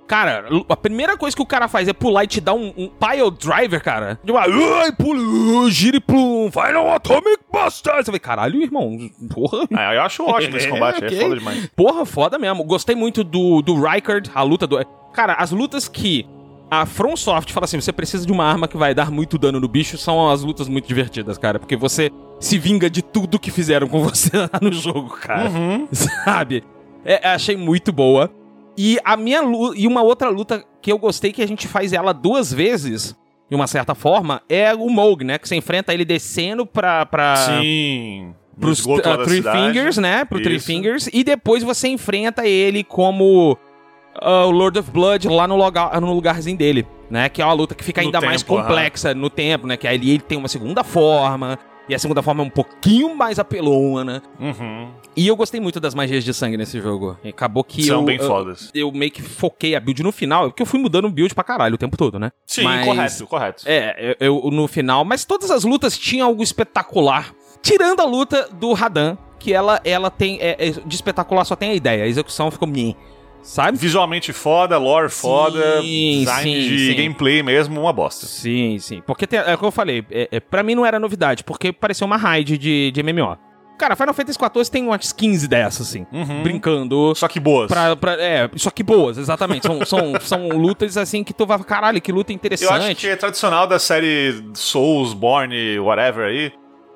[0.08, 2.88] Cara, a primeira coisa que o cara faz é pular e te dar um, um
[2.88, 4.18] pile driver, cara.
[4.24, 4.40] De uma.
[4.40, 7.94] Ai, pula, gira e plum, Final Atomic Buster.
[7.96, 8.98] Você vai, caralho, irmão.
[9.32, 9.68] Porra.
[9.78, 11.18] Ah, eu acho ótimo esse É, combate, ok.
[11.18, 11.66] é foda demais.
[11.76, 12.64] Porra, foda mesmo.
[12.64, 14.82] Gostei muito do, do Rykard, a luta do.
[15.12, 16.26] Cara, as lutas que
[16.70, 19.60] a From Soft fala assim: você precisa de uma arma que vai dar muito dano
[19.60, 21.58] no bicho, são as lutas muito divertidas, cara.
[21.58, 25.50] Porque você se vinga de tudo que fizeram com você lá no jogo, cara.
[25.50, 25.86] Uhum.
[25.92, 26.64] Sabe?
[27.04, 28.30] É, achei muito boa.
[28.80, 29.40] E a minha
[29.74, 33.12] e uma outra luta que eu gostei que a gente faz ela duas vezes,
[33.50, 35.36] de uma certa forma, é o Moog, né?
[35.36, 37.04] Que você enfrenta ele descendo pra.
[37.04, 38.32] pra Sim.
[38.60, 39.58] Pros uh, Three cidade.
[39.58, 40.24] Fingers, né?
[40.24, 40.66] Pro Three Isso.
[40.66, 41.10] Fingers.
[41.12, 43.58] E depois você enfrenta ele como
[44.22, 47.28] uh, o Lord of Blood lá no, lugar, no lugarzinho dele, né?
[47.28, 48.62] Que é uma luta que fica ainda mais tempo, aham.
[48.62, 49.76] complexa no tempo, né?
[49.76, 51.58] Que aí ele tem uma segunda forma.
[51.88, 54.22] E a segunda forma é um pouquinho mais apelona.
[54.38, 54.90] Uhum.
[55.16, 57.16] E eu gostei muito das magias de sangue nesse jogo.
[57.24, 58.70] E Acabou que São eu, bem eu, fodas.
[58.74, 61.42] eu meio que foquei a build no final, porque eu fui mudando o build pra
[61.42, 62.30] caralho o tempo todo, né?
[62.46, 63.62] Sim, Mas- correto, correto.
[63.66, 67.32] É, eu, eu- no final, mas todas as lutas tinham algo espetacular.
[67.62, 70.38] Tirando a luta do Radan, que ela, ela tem.
[70.40, 72.94] é, é, de espetacular só tem a ideia, a execução ficou meh,
[73.42, 73.78] sabe?
[73.78, 76.94] Visualmente foda, lore foda, design sim, de sim.
[76.94, 78.26] gameplay mesmo, uma bosta.
[78.26, 79.02] Sim, sim.
[79.06, 81.72] Porque tem, é o que eu falei, é, é, pra mim não era novidade, porque
[81.72, 83.36] pareceu uma raid de, de MMO.
[83.78, 86.42] Cara, Final Fantasy XIV tem umas 15 dessas, assim, Uhum.
[86.42, 87.14] brincando.
[87.14, 87.68] Só que boas.
[87.68, 89.64] Pra, pra- é, só que boas, exatamente.
[89.64, 92.72] São, são, são lutas assim que tu vai, caralho, que luta Eu interessante.
[92.72, 96.52] acho que é tradicional da série Souls, Born, whatever aí.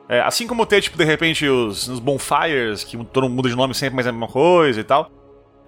[0.09, 3.55] É, assim como ter, tipo, de repente, os, os Bonfires, que todo mundo muda de
[3.57, 5.09] nome sempre, mas é a mesma coisa e tal.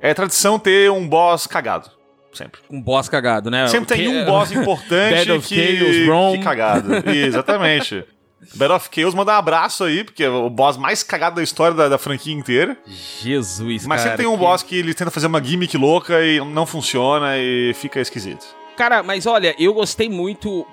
[0.06, 1.90] É tradição ter um boss cagado.
[2.32, 2.60] Sempre.
[2.68, 3.66] Um boss cagado, né?
[3.68, 6.38] Sempre tem um boss importante Bad of que, Chaos, Rome.
[6.38, 6.92] que cagado.
[7.10, 8.04] Exatamente.
[8.56, 11.74] Battle of Chaos manda um abraço aí, porque é o boss mais cagado da história
[11.74, 12.76] da, da franquia inteira.
[13.22, 14.10] Jesus, Mas cara.
[14.10, 17.38] sempre tem um que- boss que ele tenta fazer uma gimmick louca e não funciona
[17.38, 18.44] e fica esquisito.
[18.76, 20.66] Cara, mas olha, eu gostei muito.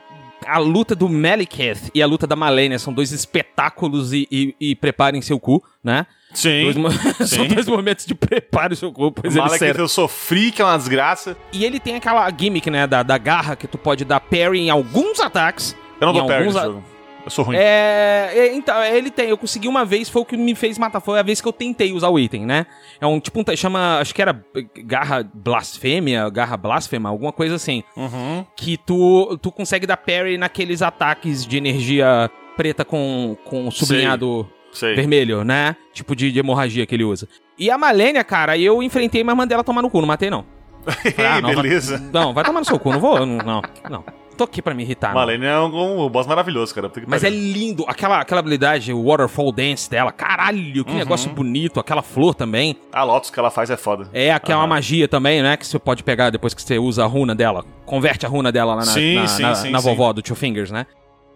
[0.45, 4.75] A luta do Maliketh e a luta da Malenia são dois espetáculos e, e, e
[4.75, 6.05] preparem seu cu, né?
[6.33, 6.63] Sim.
[6.63, 6.91] Dois mo-
[7.25, 9.81] são dois momentos de prepare seu cu, pois ele Malekith serve.
[9.81, 11.35] eu sofri, que é uma desgraça.
[11.51, 14.69] E ele tem aquela gimmick, né, da, da garra que tu pode dar parry em
[14.69, 15.75] alguns ataques.
[15.99, 16.83] Eu não dou parry nesse a- jogo.
[17.23, 17.55] Eu sou ruim.
[17.55, 20.99] É, é, então, ele tem, eu consegui uma vez, foi o que me fez matar,
[20.99, 22.65] foi a vez que eu tentei usar o item, né?
[22.99, 24.43] É um tipo, um, chama, acho que era
[24.83, 27.83] garra blasfêmia, garra blasfema, alguma coisa assim.
[27.95, 28.43] Uhum.
[28.57, 34.95] que tu, tu consegue dar parry naqueles ataques de energia preta com, com sublinhado Sei.
[34.95, 35.75] vermelho, né?
[35.93, 37.27] Tipo de, de hemorragia que ele usa.
[37.57, 40.45] E a Malenia, cara, eu enfrentei, mas mandei ela tomar no cu, não matei não.
[41.17, 41.97] Ah, não, Beleza.
[41.97, 43.61] Vai, não, vai tomar no seu cu, não vou, não, não.
[43.89, 44.03] não.
[44.37, 45.13] Tô aqui pra me irritar.
[45.13, 46.91] Malene é um, um boss maravilhoso, cara.
[47.05, 50.97] Mas é lindo, aquela, aquela habilidade, o Waterfall Dance dela, caralho, que Uhum.
[50.97, 52.75] negócio bonito, aquela flor também.
[52.91, 54.09] A Lotus que ela faz é foda.
[54.13, 54.67] É aquela Aham.
[54.67, 55.55] magia também, né?
[55.57, 57.63] Que você pode pegar depois que você usa a runa dela.
[57.85, 60.35] Converte a runa dela lá na, Sim, na, sim, na- sim, na vovó do Two
[60.35, 60.87] Fingers, né?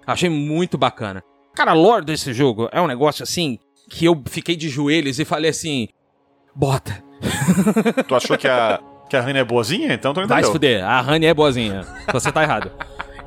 [0.07, 1.23] Achei muito bacana.
[1.55, 3.57] Cara, a lore desse jogo é um negócio assim
[3.89, 5.87] que eu fiquei de joelhos e falei assim:
[6.53, 7.03] bota,
[8.07, 9.93] Tu achou que a, que a Rani é boazinha?
[9.93, 10.79] Então tu não vai se entendeu.
[10.79, 10.85] fuder.
[10.89, 11.85] A Honey é boazinha.
[12.11, 12.71] Você tá errado.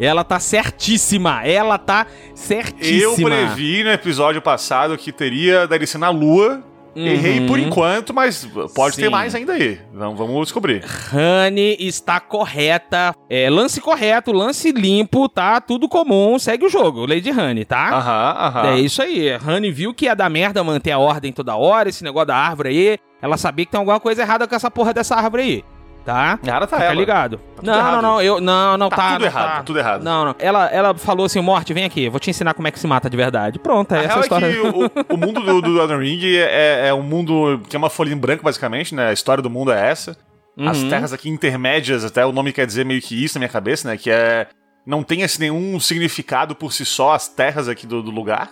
[0.01, 1.45] Ela tá certíssima.
[1.45, 3.31] Ela tá Eu certíssima.
[3.31, 6.63] previ no episódio passado que teria DLC na Lua.
[7.07, 9.07] Errei por enquanto, mas pode ter Uhum.
[9.07, 9.11] Sim.
[9.11, 9.79] mais ainda aí.
[9.93, 10.85] Vamos, vamos descobrir.
[11.13, 13.15] Honey está correta.
[13.31, 15.61] É, lance correto, lance limpo, tá?
[15.61, 16.39] Tudo comum.
[16.39, 17.91] Segue o jogo, Lady Honey, tá?
[17.91, 18.67] Aham, aham.
[18.71, 19.29] É isso aí.
[19.37, 22.69] Honey viu que ia dar merda manter a ordem toda hora, esse negócio da árvore
[22.71, 22.99] aí.
[23.21, 25.65] Ela sabia que tem alguma coisa errada com essa porra dessa árvore aí.
[26.09, 26.39] Tá?
[26.43, 26.95] Errada tá Fica ela.
[26.95, 27.39] ligado.
[27.57, 27.93] tudo não, errado.
[27.97, 29.09] não, não, eu não, não Tá tá.
[29.13, 29.57] tudo não errado, tá.
[29.57, 30.03] tá tudo errado.
[30.03, 30.35] Não, não.
[30.39, 33.11] Ela, ela falou assim, Morte, vem aqui, vou te ensinar como é que se mata
[33.11, 33.59] de verdade.
[33.59, 34.47] Pronto, é A essa a história.
[34.47, 37.79] é que o, o mundo do, do Elden Ring é, é um mundo que é
[37.79, 39.11] uma folha em branco, basicamente, né?
[39.11, 40.17] A história do mundo é essa.
[40.59, 40.89] As Uhum.
[40.89, 43.97] terras aqui intermédias, até o nome quer dizer meio que isso na minha cabeça, né?
[43.99, 44.47] Que é.
[44.87, 48.51] Não tem assim, nenhum significado por si só as terras aqui do, do lugar.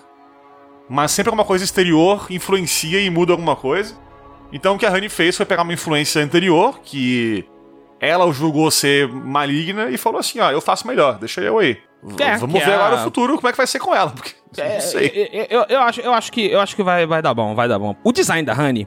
[0.91, 3.95] Mas sempre alguma coisa exterior influencia e muda alguma coisa.
[4.53, 7.45] Então o que a Honey fez foi pegar uma influência anterior, que
[8.01, 11.79] ela o julgou ser maligna, e falou assim: ó, eu faço melhor, deixa eu aí.
[12.21, 14.11] É, Vamos ver é agora o futuro, como é que vai ser com ela.
[14.15, 15.07] Porque É, não sei.
[15.33, 17.67] é, Eu, eu acho, eu acho que, eu acho que vai, vai dar bom, vai
[17.69, 17.97] dar bom.
[18.05, 18.87] O design da Honey,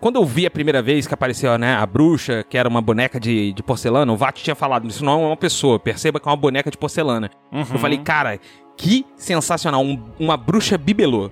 [0.00, 3.18] quando eu vi a primeira vez que apareceu, né, a bruxa, que era uma boneca
[3.18, 6.30] de, de porcelana, o Vat tinha falado, isso não é uma pessoa, perceba que é
[6.30, 7.28] uma boneca de porcelana.
[7.50, 7.60] Uhum.
[7.72, 8.38] Eu falei, cara,
[8.76, 11.30] que sensacional, um- uma bruxa bibelô.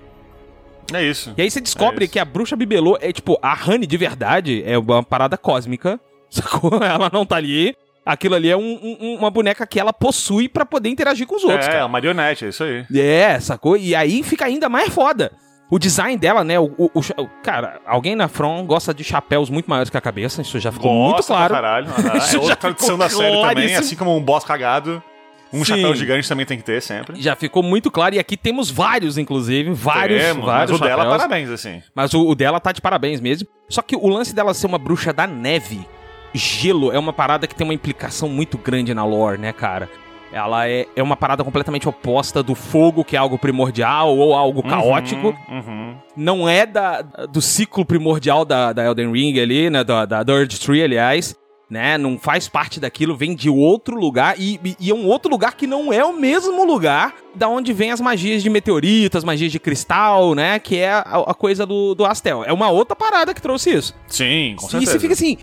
[0.93, 1.33] É isso.
[1.37, 4.63] E aí você descobre É que a bruxa bibelô é, tipo, a Honey de verdade
[4.65, 5.99] é uma parada cósmica,
[6.29, 6.83] sacou?
[6.83, 7.75] Ela não tá ali.
[8.05, 11.43] Aquilo ali é um- um- uma boneca que ela possui pra poder interagir com os
[11.43, 11.83] outros, é, cara.
[11.83, 12.85] a marionete, é isso aí.
[12.95, 13.77] É, sacou?
[13.77, 15.31] E aí fica ainda mais foda.
[15.71, 16.59] O design dela, né?
[16.59, 20.41] O, o- o cara, alguém na From gosta de chapéus muito maiores que a cabeça,
[20.41, 21.53] isso já ficou muito Gosta claro.
[21.53, 21.87] pra caralho.
[22.17, 25.03] Isso É outra já tradição ficou da série também, assim como um boss cagado.
[25.51, 25.75] Um Sim.
[25.75, 27.19] chapéu gigante também tem que ter sempre.
[27.19, 28.15] Já ficou muito claro.
[28.15, 29.73] E aqui temos vários, inclusive.
[29.73, 31.17] Vários, Temos, mas vários o dela, chapéus.
[31.17, 31.81] parabéns, assim.
[31.95, 33.47] Mas o, o dela tá de parabéns mesmo.
[33.67, 35.85] Só que o lance dela ser uma bruxa da neve
[36.33, 39.89] gelo é uma parada que tem uma implicação muito grande na lore, né, cara?
[40.31, 44.61] Ela é, é uma parada completamente oposta do fogo, que é algo primordial ou algo
[44.61, 45.35] caótico.
[45.49, 45.95] Uhum.
[46.15, 49.83] Não é da, do ciclo primordial da, da Elden Ring ali, né?
[49.83, 51.35] Da, da Dirge Tree, aliás.
[51.69, 51.99] Né?
[51.99, 54.33] Não faz parte daquilo, vem de outro lugar.
[54.39, 57.71] E, e- e é um outro lugar que não é o mesmo lugar da onde
[57.73, 60.57] vem as magias de meteorito, as magias de cristal, né?
[60.57, 62.43] Que é a, a coisa do, do Astel.
[62.43, 63.93] É uma outra parada que trouxe isso.
[64.07, 64.91] Sim, com E certeza.
[64.93, 65.37] você fica assim,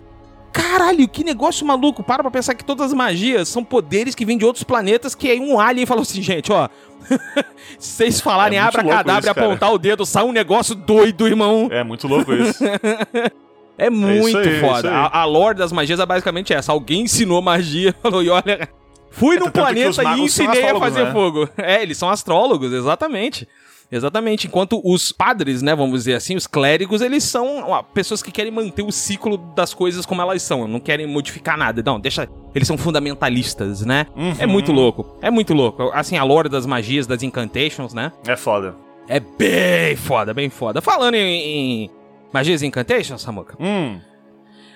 [0.51, 2.03] caralho, que negócio maluco.
[2.03, 5.31] Para pra pensar que todas as magias são poderes que vêm de outros planetas, que
[5.31, 6.67] aí um alien falou assim, gente, ó.
[7.79, 10.75] Se vocês falarem É muito louco abracadabra e isso, apontar o dedo, sai um negócio
[10.75, 11.69] doido, irmão.
[11.71, 12.61] É muito louco isso.
[13.77, 14.89] É muito isso aí, é foda.
[14.89, 14.95] aí.
[14.95, 16.71] A, a lore das magias é basicamente essa.
[16.71, 18.69] Alguém ensinou magia, falou, e olha...
[19.09, 21.11] Fui que os planeta e ensinei a fazer né?
[21.11, 21.49] fogo.
[21.57, 23.47] É, eles são astrólogos, exatamente.
[23.91, 24.47] Exatamente.
[24.47, 28.51] Enquanto os padres, né, vamos dizer assim, os clérigos, eles são ó, pessoas que querem
[28.51, 31.81] manter o ciclo das coisas como elas são, não querem modificar nada.
[31.83, 32.27] Não, deixa.
[32.53, 34.07] Eles são fundamentalistas, né?
[34.15, 34.35] Uhum.
[34.39, 35.17] É muito louco.
[35.21, 35.89] É muito louco.
[35.93, 38.11] Assim, a lore das magias, das incantations, né?
[38.27, 38.75] É foda.
[39.07, 40.81] É bem foda, bem foda.
[40.81, 41.89] Falando em, em
[42.33, 43.55] magias incantations, Samuka.
[43.59, 43.99] Hum.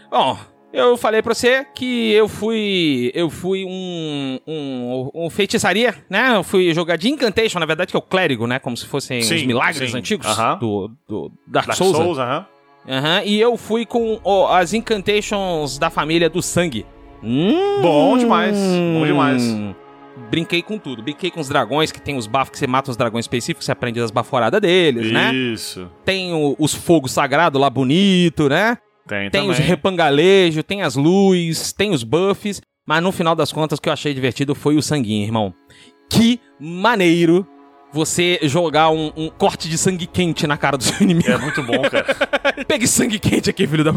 [0.09, 0.37] Bom,
[0.73, 3.11] eu falei pra você que eu fui.
[3.13, 4.39] Eu fui um.
[4.47, 6.35] um, um feitiçaria, né?
[6.35, 8.59] Eu fui jogar de incantation, na verdade, que é o clérigo, né?
[8.59, 9.97] Como se fossem os Sim, milagres sim.
[9.97, 10.57] antigos Aham.
[10.59, 11.95] do, do Dark, Dark Souls.
[11.97, 12.45] Souls, aham.
[12.89, 16.85] Aham, e eu fui com ó, as incantations da família do sangue.
[17.23, 19.43] Hum, Bom demais, bom demais.
[20.29, 21.01] Brinquei com tudo.
[21.01, 23.71] Brinquei com os dragões, que tem os buffs que você mata os dragões específicos, você
[23.71, 25.33] aprende as baforadas deles, né?
[25.33, 25.89] Isso.
[26.05, 28.77] Tem o- os fogos sagrados lá bonito, né?
[29.07, 29.49] Tem, Tem também.
[29.49, 33.89] os repangalejos, tem as luzes, tem os buffs, mas no final das contas o que
[33.89, 35.53] eu achei divertido foi o sanguinho, irmão.
[36.09, 37.45] Que maneiro
[37.91, 41.29] você jogar um, um corte de sangue quente na cara do seu inimigo.
[41.29, 42.05] É muito bom, cara.
[42.67, 43.91] Pegue sangue quente aqui, filho da...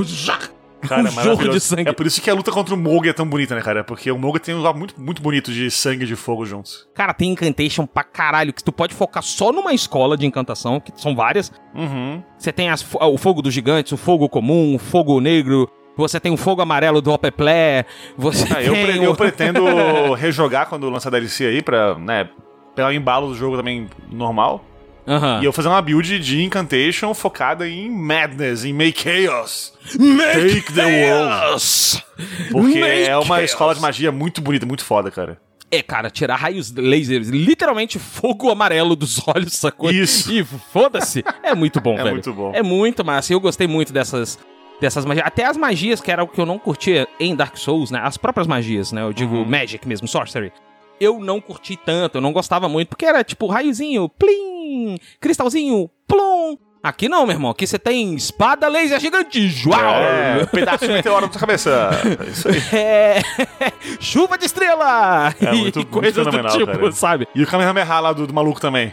[0.89, 1.89] Cara, um é jorro de sangue.
[1.89, 3.83] É por isso que a luta contra o Moga é tão bonita, né, cara?
[3.85, 6.87] Porque o Moga tem um lado muito, muito bonito de sangue e de fogo juntos.
[6.95, 10.93] Cara, tem incantation pra caralho, que tu pode focar só numa escola de encantação, que
[11.01, 11.53] são várias.
[11.75, 12.23] Uhum.
[12.39, 16.33] Você tem as o fogo dos gigantes, o fogo comum, o fogo negro, você tem
[16.33, 17.85] o fogo amarelo do Opeplé,
[18.17, 19.03] você Ah, eu, tem pre- o...
[19.05, 19.65] eu pretendo
[20.15, 22.29] rejogar quando lançar DLC aí pra, né,
[22.75, 24.65] pegar o embalo do jogo também normal.
[25.07, 25.41] Aham.
[25.43, 29.73] E eu fazer uma build de Incantation focada em Madness, em Make Chaos.
[29.99, 32.05] Make Take the world.
[32.51, 33.51] Porque Make é uma chaos!
[33.51, 35.39] escola de magia muito bonita, muito foda, cara.
[35.71, 39.91] É, cara, tirar raios lasers, literalmente fogo amarelo dos olhos, sacou?
[39.91, 40.33] Isso.
[40.33, 41.25] E foda-se.
[41.43, 42.11] É muito bom, É velho.
[42.13, 42.53] muito bom.
[42.55, 43.33] É muito massa.
[43.33, 44.39] Eu gostei muito dessas
[44.81, 45.27] dessas magias.
[45.27, 48.01] Até as magias, que era o que eu não curtia em Dark Souls, né?
[48.03, 49.03] As próprias magias, né?
[49.03, 49.45] Eu digo Uhum.
[49.45, 50.53] Magic mesmo, Sorcery.
[51.01, 56.57] Eu não curti tanto, eu não gostava muito, porque era tipo raiozinho, plim, cristalzinho, plum.
[56.83, 57.51] Aqui não, meu irmão.
[57.51, 59.41] Aqui você tem espada laser gigante.
[59.67, 59.81] Uau!
[59.81, 61.91] É, pedaço de meteoro na tua cabeça.
[62.21, 62.63] É Isso aí.
[62.79, 63.23] É,
[63.99, 65.35] chuva de estrela!
[65.41, 66.93] É e muito- muito coisas do fenomenal, tipo, cara.
[66.93, 67.27] sabe?
[67.35, 68.93] E o Kamehameha lá do, do maluco também.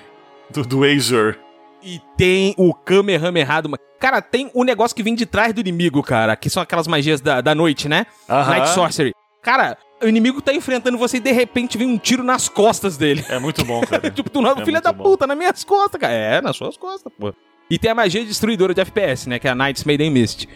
[0.50, 1.38] Do, do Azure.
[1.84, 3.78] E tem o Kamehameha do...
[4.00, 6.36] Cara, tem o negócio que vem de trás do inimigo, cara.
[6.38, 8.06] Que são aquelas magias da, da noite, né?
[8.30, 8.50] Aham.
[8.52, 9.14] Night Sorcery.
[9.42, 13.26] Cara, o inimigo tá enfrentando você e de repente vem um tiro nas costas dele.
[13.30, 14.10] É muito bom, cara.
[14.12, 15.04] tipo, tu não, É filha muito da bom.
[15.04, 16.14] puta, nas minhas costas, cara.
[16.14, 17.34] É, nas suas costas, pô.
[17.70, 19.40] E tem a magia destruidora de FPS, né?
[19.40, 20.48] Que é a Night's Maiden Mist.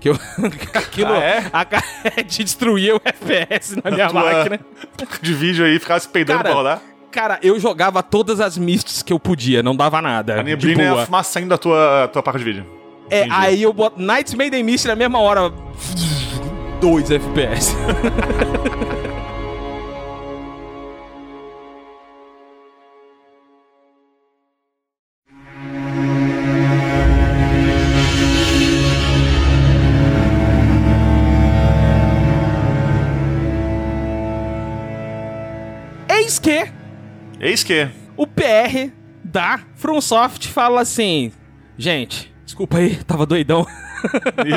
[0.00, 0.18] Que eu,
[0.74, 1.44] aquilo Ah, é?
[1.52, 4.60] a, de destruir o FPS na minha máquina.
[5.20, 6.82] De vídeo aí, ficava se peidando pra rodar.
[7.10, 10.38] Cara, eu jogava todas as mists que eu podia, não dava nada.
[10.40, 12.64] A neblina é a fumaça saindo da tua, tua placa de vídeo.
[13.10, 13.34] É, Entendi.
[13.34, 15.52] aí eu boto Night's Maiden Mist na mesma hora.
[16.80, 17.76] 2 FPS.
[36.08, 36.64] Eis que
[37.38, 37.88] Eis que.
[38.16, 38.90] o PR
[39.22, 41.30] da FromSoft fala assim:
[41.76, 43.66] Gente, desculpa aí, tava doidão.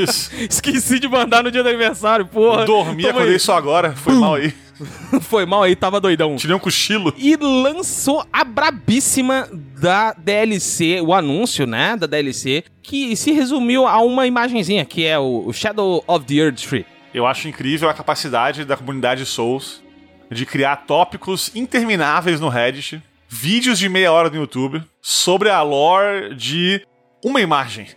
[0.02, 0.32] Isso.
[0.50, 2.66] Esqueci de mandar no dia do aniversário, porra.
[2.66, 3.40] Dormi, Tamo acordei aí.
[3.40, 3.94] só agora.
[3.94, 4.54] Foi mal aí.
[5.22, 6.36] Foi mal aí, tava doidão.
[6.36, 7.14] Tirei um cochilo.
[7.18, 9.48] E lançou a brabíssima
[9.80, 15.18] da DLC, o anúncio, né, da DLC, que se resumiu a uma imagenzinha, que é
[15.18, 16.86] o Shadow of the Earth Tree.
[17.14, 19.84] Eu acho incrível a capacidade da comunidade Souls
[20.32, 26.34] de criar tópicos intermináveis no Reddit, vídeos de meia hora no YouTube sobre a lore
[26.36, 26.86] de
[27.24, 27.88] uma imagem.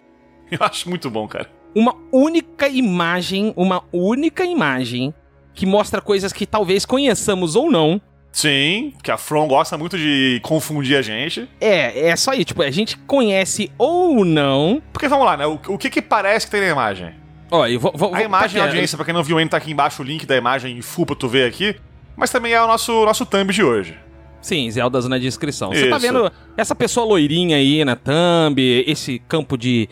[0.50, 1.50] Eu acho muito bom, cara.
[1.74, 5.12] Uma única imagem, uma única imagem
[5.54, 8.00] que mostra coisas que talvez conheçamos ou não.
[8.32, 11.48] Sim, que a From gosta muito de confundir a gente.
[11.58, 14.82] É, é só aí, tipo, a gente conhece ou não.
[14.92, 15.46] Porque vamos lá, né?
[15.46, 17.14] O, o que que parece que tem na imagem?
[17.50, 19.56] Ó, eu vou, vou, A imagem, tá a audiência, pra quem não viu ainda, tá
[19.56, 21.76] aqui embaixo o link da imagem em full pra tu ver aqui.
[22.14, 23.98] Mas também é o nosso, nosso thumb de hoje.
[24.46, 25.70] Sim, Zeldas na descrição.
[25.70, 26.06] Você tá Isso.
[26.06, 29.88] vendo essa pessoa loirinha aí na thumb, esse campo de.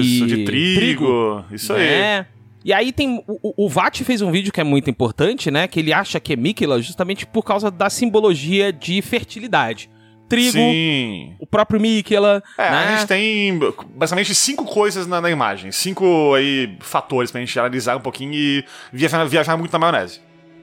[0.00, 1.44] Isso, de, De trigo.
[1.50, 1.80] Isso aí.
[1.80, 2.26] né?
[2.64, 3.24] E aí tem.
[3.26, 5.66] O, o- Vat fez um vídeo que é muito importante, né?
[5.66, 9.90] Que ele acha que é Mikela justamente por causa da simbologia de fertilidade.
[10.28, 11.34] Trigo, Sim.
[11.40, 12.40] o próprio Mikela.
[12.56, 12.76] É, né?
[12.76, 13.58] a gente tem
[13.96, 15.72] basicamente cinco coisas na, na imagem.
[15.72, 20.20] Cinco aí fatores pra gente analisar um pouquinho e viajar, viajar muito na maionese.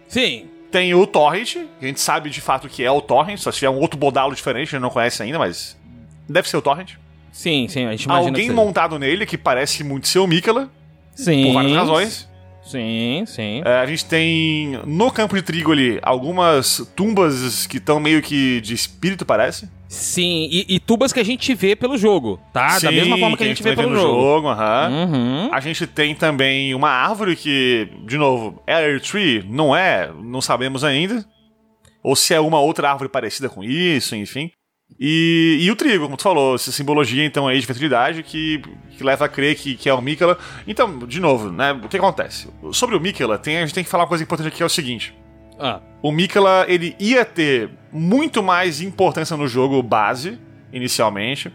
[0.08, 0.46] Sim.
[0.72, 3.60] Tem o Torrent, que a gente sabe de fato que é o Torrent, só se
[3.60, 5.78] tiver um outro bodalo diferente, a gente não conhece ainda, mas
[6.28, 6.94] deve ser o Torrent.
[7.32, 10.70] Sim, sim, a gente imagina Alguém montado nele que parece muito ser o Mikela,
[11.16, 11.46] Sim.
[11.46, 12.30] por várias razões.
[12.64, 13.62] Sim, sim.
[13.66, 18.62] É, a gente tem no campo de trigo ali algumas tumbas que estão meio que
[18.62, 19.68] de espírito, parece.
[19.89, 22.73] Sim, e, e tubas que a gente vê pelo jogo, tá?
[22.73, 24.47] da Sim, mesma forma que a gente vê também pelo no jogo.
[24.47, 24.89] aham.
[24.91, 25.49] Uhum.
[25.52, 29.43] A gente tem também uma árvore que, de novo, é Air Tree?
[29.49, 31.25] Não é, não sabemos ainda.
[32.04, 34.52] Ou se é uma outra árvore parecida com isso, enfim.
[34.99, 38.62] E, e o trigo, como tu falou, essa simbologia então aí de fertilidade que,
[38.95, 40.38] que leva a crer que, que é o Mikela.
[40.67, 42.47] Então, de novo, né, o que acontece?
[42.73, 44.65] Sobre o Mikela, tem, a gente tem que falar uma coisa importante aqui, que é
[44.65, 45.15] o seguinte.
[45.60, 50.39] Ah, O Mikela, ele ia ter muito mais importância no jogo base,
[50.72, 51.52] inicialmente.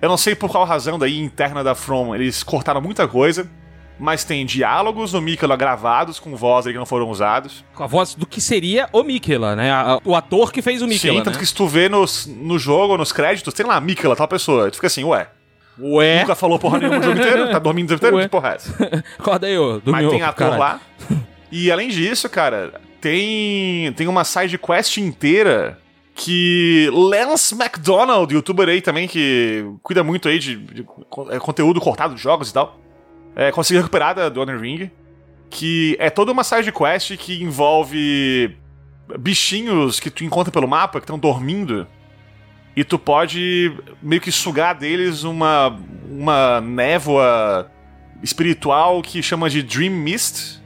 [0.00, 3.50] Eu não sei por qual razão daí interna da From eles cortaram muita coisa,
[3.98, 7.64] mas tem diálogos no Mikela gravados com voz aí que não foram usados.
[7.74, 9.70] com a voz do que seria o Mikela, né?
[10.04, 11.24] O ator que fez o Mikela, Sim, né?
[11.24, 14.70] tanto que se tu vê nos, no jogo, nos créditos, tem lá Mikela, tal pessoa.
[14.70, 15.26] Tu fica assim, ué,
[15.80, 17.50] Ué, nunca falou porra nenhuma o jogo inteiro?
[17.50, 18.16] Tá dormindo o tempo inteiro?
[18.16, 18.22] Ué.
[18.24, 19.04] Que porra é essa?
[19.18, 19.80] acorda aí, ô.
[19.84, 20.60] Mas tem ator caralho.
[20.60, 20.80] lá.
[21.50, 25.78] E além disso, cara, tem, tem uma side quest inteira
[26.14, 31.80] que Lance McDonald, youtuber aí também, que cuida muito aí de, de con- é, conteúdo
[31.80, 32.80] cortado de jogos e tal,
[33.36, 34.90] é, conseguiu recuperar da do Elden Ring.
[35.50, 38.54] Que é toda uma side quest que envolve
[39.18, 41.86] bichinhos que tu encontra pelo mapa, que estão dormindo.
[42.76, 45.74] E tu pode meio que sugar deles uma,
[46.06, 47.70] uma névoa
[48.22, 50.60] espiritual que chama de Dream Mist,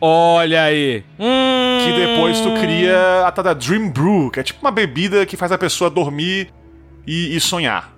[0.00, 1.04] Olha aí.
[1.18, 1.78] Hum...
[1.84, 5.36] que depois tu cria a tal da Dream Brew, que é tipo uma bebida que
[5.36, 6.52] faz a pessoa dormir
[7.06, 7.94] e, e sonhar.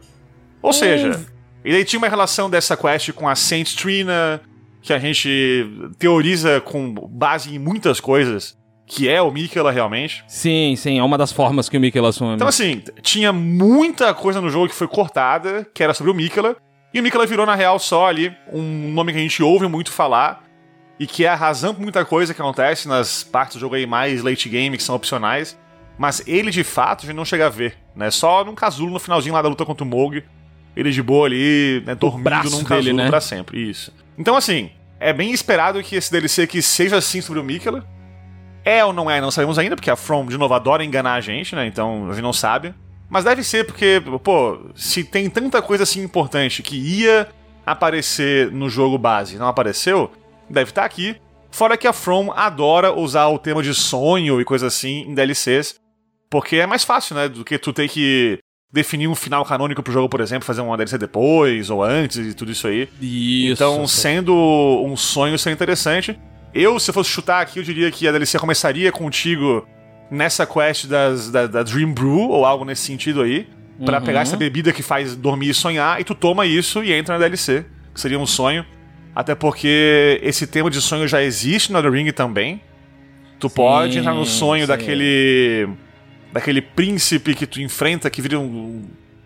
[0.61, 1.21] Ou seja,
[1.65, 4.41] e aí tinha uma relação dessa quest com a Saint Trina,
[4.81, 5.65] que a gente
[5.99, 10.25] teoriza com base em muitas coisas, que é o Mikela realmente.
[10.27, 12.35] Sim, sim, é uma das formas que o Mikela assume.
[12.35, 16.57] Então, assim, tinha muita coisa no jogo que foi cortada, que era sobre o Mikela,
[16.93, 19.91] e o Mikela virou, na real, só ali um nome que a gente ouve muito
[19.91, 20.42] falar,
[21.03, 23.85] e que é a razão por muita coisa que acontece nas partes do jogo aí
[23.85, 25.59] mais late game, que são opcionais,
[25.99, 28.09] mas ele, de fato, a gente não chega a ver, né?
[28.09, 30.23] Só num casulo no finalzinho lá da luta contra o Moog,
[30.77, 33.09] ele de boa ali, né, dormindo num dele, casulo né?
[33.09, 33.93] pra sempre, isso.
[34.17, 37.85] Então, assim, é bem esperado que esse DLC aqui seja assim sobre o Mikela,
[38.65, 41.21] é ou não é, não sabemos ainda, porque a From, de novo, adora enganar a
[41.21, 41.67] gente, né?
[41.67, 42.73] Então a gente não sabe.
[43.11, 47.27] Mas deve ser, porque, pô, se tem tanta coisa assim importante que ia
[47.67, 50.13] aparecer no jogo base e não apareceu,
[50.53, 51.17] deve estar aqui.
[51.51, 55.75] Fora que a From adora usar o tema de sonho e coisa assim em DLCs,
[56.31, 57.29] porque é mais fácil, né?
[57.29, 58.39] Do que tu ter que
[58.73, 62.33] definir um final canônico pro jogo, por exemplo, fazer uma DLC depois ou antes e
[62.35, 62.89] tudo isso aí.
[63.01, 63.53] Isso.
[63.53, 64.35] Então, sendo
[64.83, 66.19] um sonho, seria interessante.
[66.55, 69.67] Eu, se eu fosse chutar aqui, eu diria que a DLC começaria contigo
[70.11, 73.47] nessa quest das, da, da Dream Brew, ou algo nesse sentido aí,
[73.85, 74.05] pra Uhum.
[74.05, 77.19] pegar essa bebida que faz dormir e sonhar, e tu toma isso e entra na
[77.27, 78.65] DLC, que seria um sonho.
[79.15, 82.61] Até porque esse tema de sonho já existe no Elden Ring também.
[83.39, 84.69] Tu pode entrar no sonho sim.
[84.69, 85.69] daquele.
[86.33, 88.85] daquele príncipe que tu enfrenta, que vira um.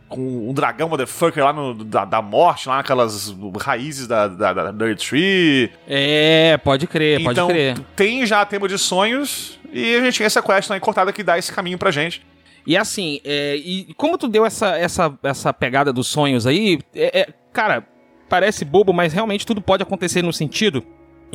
[0.08, 4.70] com um dragão motherfucker lá no, da, da morte, lá naquelas raízes da, da, da
[4.72, 5.70] Dirt Tree.
[5.86, 7.78] É, pode crer, pode então, crer.
[7.94, 11.38] tem já tema de sonhos e a gente tem essa quest aí cortada que dá
[11.38, 12.24] esse caminho pra gente.
[12.66, 17.20] E assim, é, e como tu deu essa, essa, essa pegada dos sonhos aí, é,
[17.20, 17.86] é, cara,
[18.28, 20.82] parece bobo, mas realmente tudo pode acontecer no sentido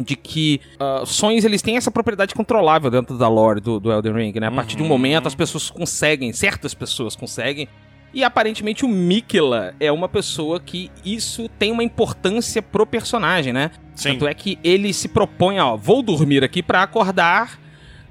[0.02, 4.14] de que ah, sonhos eles têm essa propriedade controlável dentro da lore do, do Elden
[4.14, 4.48] Ring, né?
[4.48, 4.90] A partir de um Uhum.
[4.90, 7.68] momento as pessoas conseguem, certas pessoas conseguem.
[8.14, 13.72] E aparentemente o Mikela é uma pessoa que isso tem uma importância pro personagem, né?
[13.96, 14.14] Sim.
[14.14, 17.58] Tanto é que ele se propõe, ó, vou dormir aqui pra acordar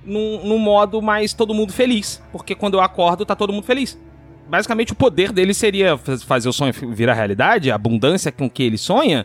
[0.04, 2.22] num, num modo mais todo mundo feliz.
[2.32, 3.98] Porque quando eu acordo, tá todo mundo feliz.
[4.50, 8.62] Basicamente, o poder dele seria faz- fazer o sonho virar realidade, a abundância com que
[8.62, 9.24] ele sonha.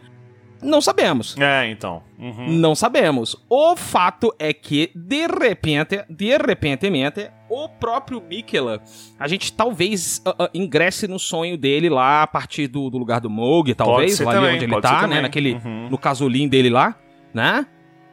[0.61, 1.36] Não sabemos.
[1.38, 2.01] É, então.
[2.17, 2.47] Uhum.
[2.47, 3.36] Não sabemos.
[3.49, 8.82] O fato é que, de repente, de repentemente, o próprio Mikela,
[9.19, 13.19] a gente talvez uh, uh, ingresse no sonho dele lá a partir do, do lugar
[13.19, 15.21] do Moog, talvez, lá também, onde ele tá, né?
[15.21, 15.89] Naquele, uhum.
[15.89, 16.95] no casulim dele lá,
[17.34, 17.67] né?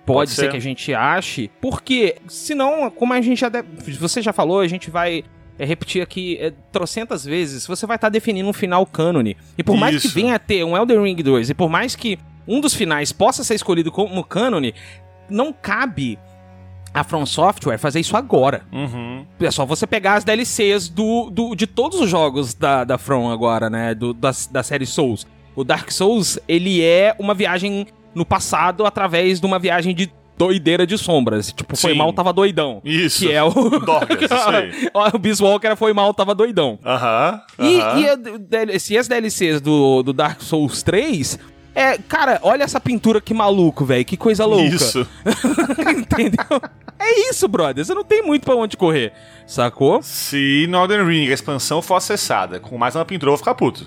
[0.05, 0.43] Pode, pode ser.
[0.43, 0.51] ser.
[0.51, 1.51] que a gente ache.
[1.61, 3.49] Porque, senão, como a gente já.
[3.49, 5.25] Deve, você já falou, a gente vai
[5.59, 7.67] é, repetir aqui é, trocentas vezes.
[7.67, 9.37] Você vai estar tá definindo um final cânone.
[9.57, 12.19] E por mais que venha a ter um Elden Ring 2, e por mais que
[12.47, 14.75] um dos finais possa ser escolhido como cânone,
[15.29, 16.19] não cabe
[16.95, 18.63] a From Software fazer isso agora.
[18.71, 19.25] Uhum.
[19.41, 23.31] É só você pegar as DLCs do, do, de todos os jogos da, da From
[23.31, 23.95] agora, né?
[23.95, 25.27] Do, da, da série Souls.
[25.55, 30.13] O Dark Souls, ele é uma viagem no passado através de uma viagem de
[30.47, 31.53] doideira de sombras.
[31.53, 31.99] Tipo, foi Sim.
[31.99, 32.81] mal, tava doidão.
[32.85, 33.21] Isso.
[33.21, 33.51] Que é o.
[33.81, 34.89] Dorgas, isso aí.
[35.15, 36.79] o Beast Walker foi mal, tava doidão.
[36.85, 37.41] Aham.
[37.59, 38.01] Uh -huh, uh -huh.
[38.01, 41.39] E, e as DLCs do, do Dark Souls 3
[41.75, 44.05] é, cara, olha essa pintura que maluco, velho.
[44.05, 44.65] Que coisa louca.
[44.75, 45.07] Isso.
[45.97, 46.61] Entendeu?
[46.99, 47.85] É isso, brother.
[47.85, 49.13] Você não tem muito pra onde correr.
[49.47, 50.03] Sacou?
[50.03, 53.87] Se Northern Ring, a expansão, for acessada com mais uma pintura, eu vou ficar puto.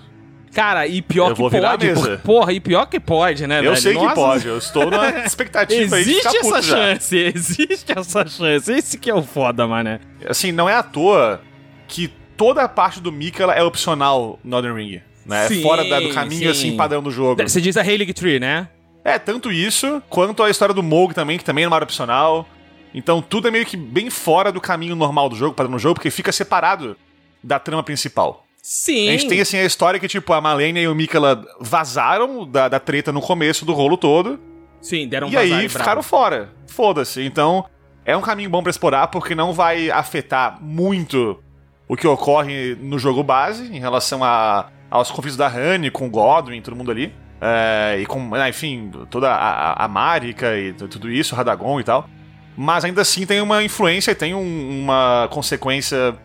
[0.56, 1.94] Cara, e pior eu que pode.
[1.94, 3.78] Por, porra, e pior que pode, né, Eu velho?
[3.78, 4.08] sei Nossa.
[4.08, 4.48] que pode.
[4.48, 6.76] Eu estou na expectativa aí de puto essa já.
[6.78, 8.72] chance, existe essa chance.
[8.72, 10.00] Esse que é o foda, mané.
[10.28, 11.42] Assim, não é à toa
[11.88, 15.48] que toda a parte do Mikala é opcional no Northern Ring né?
[15.48, 16.68] Sim, Fora da, do caminho, sim.
[16.70, 17.42] assim, padrão do jogo.
[17.42, 18.68] Você diz a Halig Tree, né?
[19.04, 22.48] É, tanto isso, quanto a história do Moog também, que também é uma área opcional.
[22.94, 25.96] Então tudo é meio que bem fora do caminho normal do jogo, padrão do jogo,
[25.96, 26.96] porque fica separado
[27.44, 28.45] da trama principal.
[28.68, 29.10] Sim.
[29.10, 32.68] A gente tem, assim, a história que, tipo, a Malenia e o Mikala vazaram da,
[32.68, 34.40] da treta no começo do rolo todo.
[34.82, 36.50] Sim, deram um E aí ficaram fora.
[36.66, 37.22] Foda-se.
[37.22, 37.64] Então,
[38.04, 41.40] é um caminho bom para explorar, porque não vai afetar muito
[41.88, 46.10] o que ocorre no jogo base, em relação a aos conflitos da Honey com o
[46.10, 47.14] Godwin, todo mundo ali.
[47.40, 52.10] É, e com, né, enfim, toda a, a Marika e tudo isso, Radagon e tal.
[52.58, 56.18] Mas ainda assim tem uma influência e tem um, uma consequência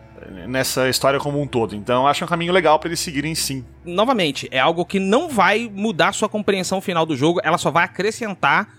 [0.47, 1.75] nessa história como um todo.
[1.75, 3.65] Então acho um caminho legal para eles seguirem sim.
[3.85, 7.71] Novamente, é algo que não vai mudar a sua compreensão final do jogo, ela só
[7.71, 8.69] vai acrescentar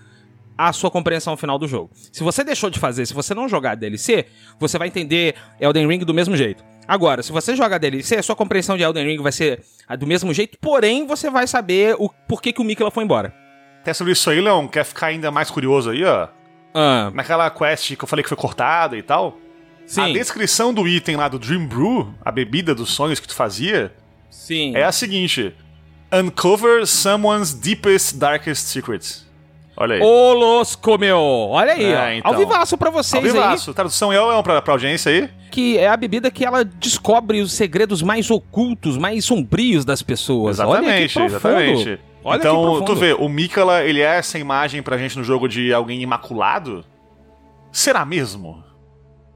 [0.57, 1.89] a sua compreensão final do jogo.
[2.11, 4.27] Se você deixou de fazer, se você não jogar DLC,
[4.59, 6.63] você vai entender Elden Ring do mesmo jeito.
[6.87, 9.63] Agora, se você jogar DLC, a sua compreensão de Elden Ring vai ser
[9.97, 13.33] do mesmo jeito, porém você vai saber o porquê que o Mikela foi embora.
[13.81, 16.27] Até sobre isso aí, Leon, quer ficar ainda mais curioso aí, ó?
[16.73, 17.11] Ah.
[17.13, 19.37] Naquela quest que eu falei que foi cortada e tal.
[19.85, 20.01] Sim.
[20.01, 23.93] A descrição do item lá do Dream Brew, a bebida dos sonhos que tu fazia,
[24.29, 24.75] Sim.
[24.75, 25.53] é a seguinte:
[26.11, 29.27] Uncover someone's deepest, darkest secrets.
[29.75, 30.01] Olha aí.
[30.01, 31.17] Ô, Losco, meu!
[31.17, 32.09] Olha aí, é, ó.
[32.09, 32.31] Então.
[32.31, 33.71] Ao vivaço pra vocês Ao vivaço.
[33.71, 33.75] aí.
[33.75, 35.29] Tradução é pra, pra audiência aí?
[35.49, 40.57] Que é a bebida que ela descobre os segredos mais ocultos, mais sombrios das pessoas.
[40.57, 41.99] Exatamente, Olha exatamente.
[42.23, 45.73] Olha então, tu vê, o Mikala, ele é essa imagem pra gente no jogo de
[45.73, 46.85] alguém imaculado?
[47.71, 48.63] Será mesmo?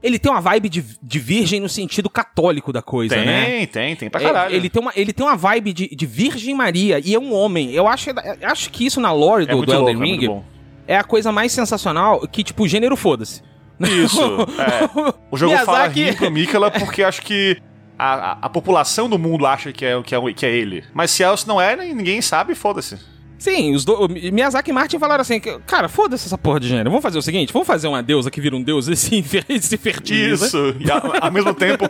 [0.02, 3.44] Ele tem uma vibe de, de virgem no sentido católico da coisa, tem, né?
[3.44, 4.54] Tem, tem, tem pra caralho.
[4.54, 7.34] É, ele, tem uma, ele tem uma vibe de, de Virgem Maria e é um
[7.34, 7.72] homem.
[7.72, 8.10] Eu acho,
[8.42, 10.42] acho que isso na lore do, é do Elden Ring
[10.86, 13.42] é, é, a coisa mais sensacional que, tipo, gênero foda-se.
[13.80, 14.20] Isso,
[14.58, 15.14] é.
[15.30, 15.66] O jogo Miyazaki...
[15.66, 17.60] fala rim pro Mikala porque acho que
[17.98, 20.84] a, a, a, população do mundo acha que é, que, é, que é ele.
[20.94, 22.98] Mas se Elcio não é, ninguém sabe, foda-se.
[23.38, 24.08] Sim, os do...
[24.08, 26.90] Miyazaki e Martin falaram assim: cara, foda-se essa porra de gênero.
[26.90, 29.22] Vamos fazer o seguinte: vamos fazer uma deusa que vira um deus e se,
[29.60, 30.46] se fertiliza.
[30.46, 31.88] Isso, e ao mesmo tempo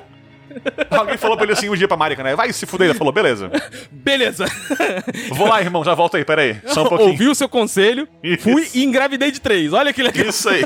[0.91, 2.35] Alguém falou pra ele assim um dia pra Marika, né?
[2.35, 2.89] Vai se fuder.
[2.89, 3.51] Ele falou, beleza.
[3.91, 4.47] Beleza.
[5.31, 6.57] Vou lá, irmão, já volto aí, peraí.
[6.67, 7.11] Só um pouquinho.
[7.11, 8.43] Ouvi o seu conselho, Isso.
[8.43, 9.73] fui e engravidei de três.
[9.73, 10.27] Olha que legal.
[10.27, 10.65] Isso aí.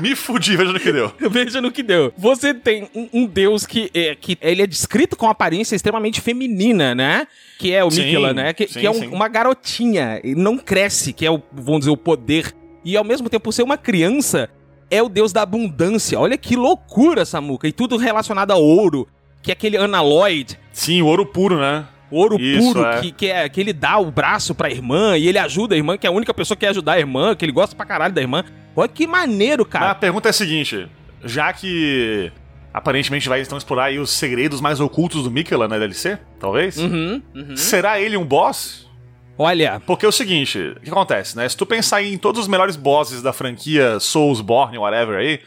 [0.00, 1.12] Me fudi, veja no que deu.
[1.18, 2.12] Veja no que deu.
[2.16, 6.94] Você tem um, um deus que é, que ele é descrito com aparência extremamente feminina,
[6.94, 7.26] né?
[7.58, 8.52] Que é o Mikela, né?
[8.52, 11.96] Que, sim, que é um, uma garotinha, não cresce, que é o, vamos dizer, o
[11.96, 12.54] poder.
[12.84, 14.50] E ao mesmo tempo ser uma criança,
[14.92, 16.20] é o deus da abundância.
[16.20, 17.66] Olha que loucura, Samuca.
[17.66, 19.08] E tudo relacionado a ouro,
[19.42, 20.58] que é aquele analoid.
[20.70, 21.86] Sim, o ouro puro, né?
[22.10, 23.00] Ouro Isso, puro, é.
[23.00, 25.96] que, que, é, que ele dá o braço pra irmã e ele ajuda a irmã,
[25.96, 28.12] que é a única pessoa que quer ajudar a irmã, que ele gosta pra caralho
[28.12, 28.44] da irmã.
[28.76, 29.86] Olha que maneiro, cara.
[29.86, 30.86] Mas a pergunta é a seguinte:
[31.24, 32.30] já que
[32.74, 36.76] aparentemente vai então explorar aí os segredos mais ocultos do Mikela na DLC, talvez?
[36.76, 37.56] Uhum, uhum.
[37.56, 38.91] Será ele um boss?
[39.38, 39.80] Olha.
[39.86, 41.48] Porque é o seguinte, o que acontece, né?
[41.48, 45.40] Se tu pensar em todos os melhores bosses da franquia Soulsborne, whatever aí,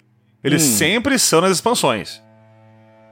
[0.44, 0.78] eles hum.
[0.78, 2.22] sempre são nas expansões.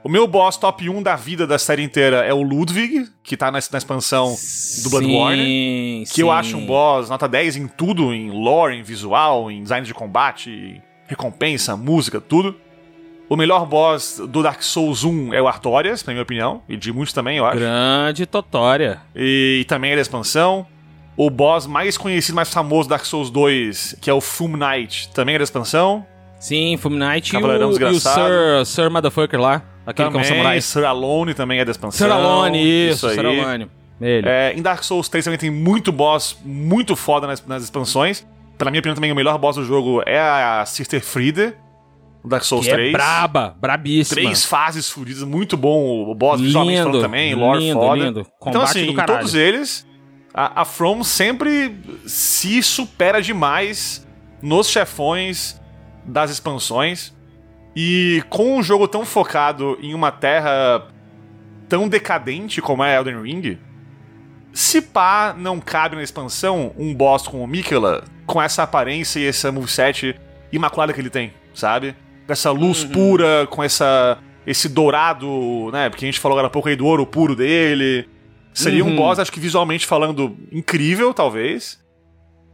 [0.04, 3.46] O meu boss top 1 da vida da série inteira é o Ludwig, que tá
[3.50, 4.36] na, na expansão
[4.82, 6.04] do Bloodborne.
[6.06, 6.20] Que sim.
[6.20, 9.94] eu acho um boss nota 10 em tudo, em lore, em visual, em design de
[9.94, 12.54] combate, recompensa, música, tudo.
[13.28, 16.92] O melhor boss do Dark Souls 1 é o Artorias, na minha opinião, e de
[16.92, 17.58] muitos também, eu acho.
[17.58, 19.00] Grande Totória.
[19.16, 20.66] E, e também é da expansão.
[21.16, 25.10] O boss mais conhecido, mais famoso do Dark Souls 2, que é o Fum Knight,
[25.12, 26.04] também é da expansão.
[26.44, 27.98] Sim, Fulminite e o, e o.
[27.98, 29.62] Sir, Sir Motherfucker lá.
[29.86, 30.60] Aquele que é um Também, samurai.
[30.60, 32.06] Sir Alone também é da expansão.
[32.06, 33.14] Sir Alone, isso, aí.
[33.14, 33.70] Sir Alone.
[33.98, 34.28] Ele.
[34.28, 38.26] É, em Dark Souls 3 também tem muito boss muito foda nas, nas expansões.
[38.58, 41.54] Pela minha opinião, também o melhor boss do jogo é a Sister Frieda, do
[42.28, 42.92] Dark Souls que é 3.
[42.92, 44.20] braba, brabíssima.
[44.20, 48.04] Três fases furidas, muito bom o boss, visualmente Lindo, falando também, lore lindo, foda.
[48.04, 48.26] lindo.
[48.46, 49.86] Então, assim, em todos eles,
[50.32, 54.06] a, a From sempre se supera demais
[54.42, 55.60] nos chefões
[56.04, 57.14] das expansões.
[57.76, 60.86] E com um jogo tão focado em uma terra
[61.68, 63.58] tão decadente como é Elden Ring,
[64.52, 69.26] se pá não cabe na expansão um boss com o Mikela com essa aparência e
[69.26, 70.14] essa moveset
[70.52, 71.96] imaculada que ele tem, sabe?
[72.26, 72.90] Com essa luz Uhum.
[72.90, 75.88] pura, com essa esse dourado, né?
[75.88, 78.06] Porque a gente falou agora há pouco aí do ouro puro dele.
[78.52, 78.96] Seria um Uhum.
[78.96, 81.82] boss, acho que visualmente falando, incrível, talvez.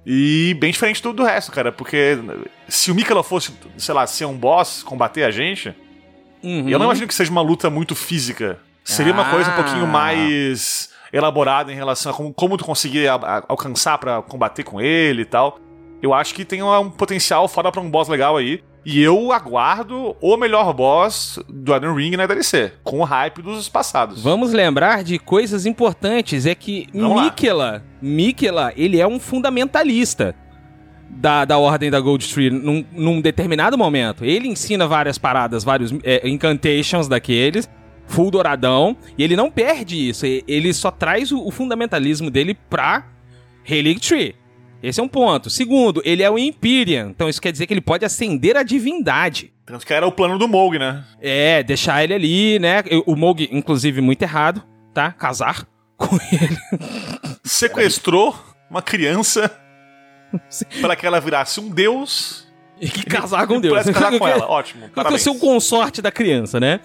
[0.07, 1.71] E bem diferente do, do resto, cara.
[1.73, 2.17] Porque
[2.69, 5.75] se o Mikela fosse, sei lá, ser um boss, combater a gente,
[6.43, 6.69] Uhum.
[6.69, 8.59] eu não imagino que seja uma luta muito física.
[8.85, 9.89] Seria uma coisa um pouquinho Ah.
[9.89, 14.81] mais elaborada em relação a como, como tu conseguir a- a- alcançar pra combater com
[14.81, 15.59] ele e tal.
[16.01, 18.63] Eu acho que tem um potencial foda pra um boss legal aí.
[18.85, 23.69] E eu aguardo o melhor boss do Elden Ring na DLC, com o hype dos
[23.69, 24.23] passados.
[24.23, 26.47] Vamos lembrar de coisas importantes.
[26.47, 27.23] É que Vamos.
[27.23, 30.35] Mikela, Mikela, ele é um fundamentalista
[31.11, 34.25] da, da Ordem da Gold Tree num, num determinado momento.
[34.25, 37.69] Ele ensina várias paradas, vários é, incantations daqueles,
[38.07, 40.25] full douradão, e ele não perde isso.
[40.25, 43.05] Ele só traz o, o fundamentalismo dele pra
[43.63, 44.40] Relic Tree.
[44.83, 45.51] Esse é um ponto.
[45.51, 49.53] Segundo, ele é o Imperium, então isso quer dizer que ele pode ascender a divindade.
[49.67, 51.05] Tanto que era o plano do Moog, né?
[51.21, 52.83] É, deixar ele ali, né?
[53.07, 54.63] O Moog, inclusive, muito errado,
[54.93, 55.13] tá?
[55.13, 55.67] Casar
[55.97, 56.57] com ele.
[57.45, 58.35] Sequestrou
[58.71, 59.51] uma criança
[60.81, 62.49] para que ela virasse um deus
[62.81, 63.85] E que casar com Deus.
[63.85, 64.47] Casar com ela.
[64.51, 65.23] Ótimo, parabéns.
[65.23, 66.81] ser o consorte da criança, né?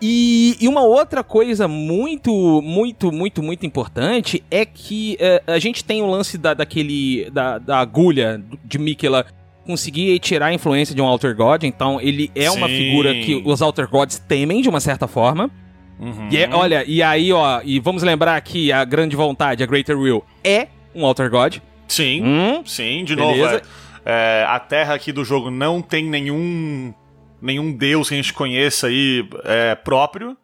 [0.00, 5.82] E, e uma outra coisa muito, muito, muito, muito importante é que eh, a gente
[5.82, 7.30] tem o lance da, daquele.
[7.30, 9.24] Da, da agulha de Mikela
[9.64, 12.76] conseguir tirar a influência de um Alter God, então ele é uma Sim.
[12.76, 15.50] figura que os Alter Gods temem de uma certa forma.
[15.98, 16.28] Uhum.
[16.30, 19.98] E é- olha, e aí, ó, e vamos lembrar que a grande vontade, a Greater
[19.98, 21.56] Will, é um Alter God.
[21.88, 22.62] Sim, Hum?
[22.66, 23.42] sim, de Beleza.
[23.52, 23.64] novo.
[24.04, 26.92] é, é, a terra aqui do jogo não tem nenhum
[27.40, 30.36] nenhum deus que a gente conheça aí é, próprio.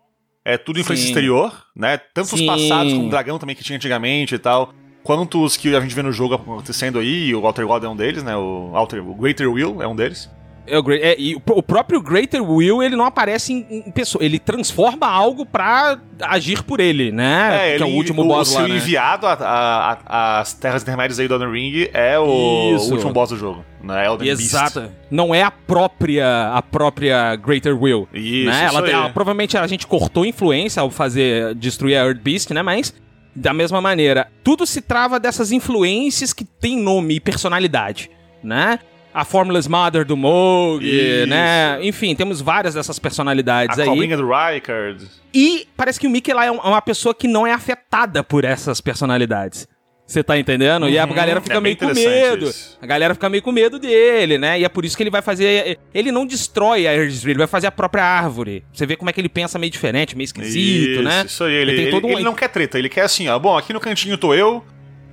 [0.44, 1.96] É tudo influência exterior, né?
[1.96, 2.46] Tanto os Sim.
[2.46, 4.74] passados como o dragão também que tinha antigamente e tal.
[5.04, 7.96] Quanto os que a gente vê no jogo acontecendo aí, o Alter God é um
[7.96, 8.36] deles, né?
[8.36, 10.28] O, Alter, o Greater Will é um deles.
[10.66, 14.24] É o, é, e o, o próprio Greater Will, ele não aparece em, em pessoa,
[14.24, 17.76] ele transforma algo pra agir por ele, né?
[17.76, 18.76] que é o último boss o lá, né?
[18.76, 22.90] enviado às terras intermédias aí do Elden Ring é o, Isso.
[22.90, 24.06] o último boss do jogo, né?
[24.06, 24.90] Elden Exato.
[25.10, 28.08] Não é a própria a própria Greater Will.
[28.12, 28.26] Beast.
[28.26, 28.64] Isso, né?
[28.64, 32.62] ela, ela- provavelmente a gente cortou influência ao fazer destruir a Earth Beast, né?
[32.62, 32.94] Mas
[33.34, 38.10] da mesma maneira, tudo se trava dessas influências que tem nome e personalidade,
[38.42, 38.78] né?
[39.14, 41.26] A Formless Mother do Moog, Isso.
[41.28, 41.78] né?
[41.82, 43.88] Enfim, temos várias dessas personalidades A aí.
[43.88, 45.06] cobrinha do Rykard.
[45.34, 48.44] E parece que o Mickey lá é é uma pessoa que não é afetada por
[48.44, 49.68] essas personalidades.
[50.04, 50.88] Você tá entendendo?
[50.90, 52.46] e a Uhum, galera fica é meio com medo.
[52.46, 52.76] isso.
[52.82, 54.60] A galera fica meio com medo dele, né?
[54.60, 55.78] E é por isso que ele vai fazer.
[55.94, 58.62] Ele não destrói a Earth Tree, ele vai fazer a própria árvore.
[58.72, 61.22] Você vê como é que ele pensa meio diferente, meio esquisito, isso, né?
[61.24, 63.38] Isso aí, ele, tem ele, todo um- ele não quer treta, ele quer assim, ó.
[63.38, 64.62] Bom, aqui no cantinho tô eu,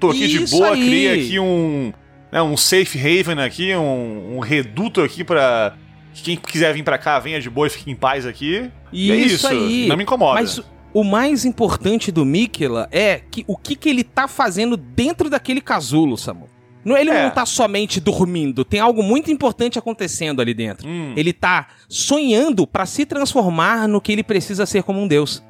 [0.01, 0.81] tô aqui de Isso boa, aí.
[0.81, 1.93] criei aqui um,
[2.31, 5.73] né, um safe haven aqui, um, um reduto aqui pra.
[6.13, 8.69] que Quem quiser vir pra cá, venha de boa e fique em paz aqui.
[8.91, 9.87] E é Isso isso, aí.
[9.87, 10.39] não me incomoda.
[10.39, 10.61] Mas
[10.93, 15.61] o mais importante do Mikela é que o que, que ele tá fazendo dentro daquele
[15.61, 16.47] casulo, Samu.
[16.83, 17.23] Não, ele É.
[17.23, 20.87] não tá somente dormindo, tem algo muito importante acontecendo ali dentro.
[20.87, 21.13] Hum.
[21.15, 25.43] Ele tá sonhando pra se transformar no que ele precisa ser como um deus.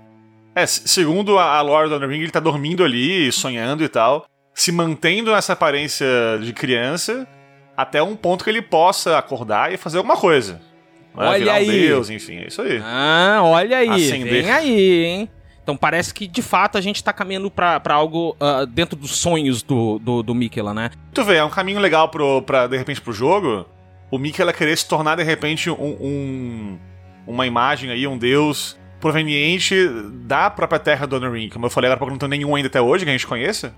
[0.55, 4.25] É, segundo a, a lore do Elden Ring, ele tá dormindo ali, sonhando e tal,
[4.59, 6.05] se mantendo nessa aparência
[6.41, 7.27] de criança,
[7.77, 10.53] até um ponto que ele possa acordar e fazer alguma coisa.
[10.53, 10.59] né,
[11.15, 11.87] Olha Virar um aí.
[11.87, 12.81] deus, enfim, é isso aí.
[12.83, 14.43] Ah, olha aí, Acender.
[14.43, 15.29] vem aí, hein?
[15.63, 19.61] Então parece que de fato a gente tá caminhando pra algo ah, dentro dos sonhos
[19.61, 20.89] do, do, do Mikela, né?
[21.13, 23.65] Tu vê, é um caminho legal pro, pra, de repente, pro jogo,
[24.11, 26.79] o Mickey ela querer se tornar, de repente, um, um-
[27.27, 29.75] uma imagem aí, um deus proveniente
[30.25, 31.49] da própria terra do Elden Ring.
[31.49, 33.73] Como eu falei agora, não tem nenhum ainda até hoje que a gente conheça.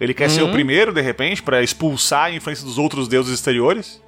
[0.00, 0.48] Ele quer ser Uhum.
[0.50, 4.02] o primeiro, de repente, pra expulsar a influência dos outros deuses exteriores.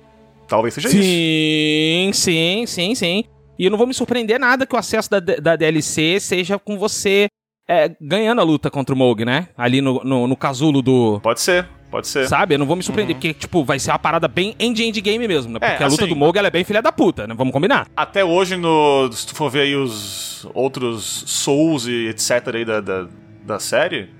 [0.48, 0.98] Talvez seja isso.
[0.98, 3.24] Sim, sim, sim, sim.
[3.58, 6.78] E eu não vou me surpreender nada que o acesso da, da DLC seja com
[6.78, 7.26] você
[7.68, 9.48] é, ganhando a luta contra o Moog, né?
[9.56, 12.28] Ali no, no, no casulo do, Pode ser, Pode ser.
[12.28, 12.54] Sabe?
[12.54, 15.52] Eu não vou me surpreender, porque, tipo, vai ser uma parada bem end-end game mesmo,
[15.52, 15.58] né?
[15.62, 17.34] É, Porque a luta assim- do Moog, ela é bem filha da puta, né?
[17.36, 17.88] Vamos combinar.
[17.96, 22.54] Até hoje, no, se tu for ver aí os outros Souls e etc.
[22.54, 23.08] aí da, da,
[23.44, 24.10] da série,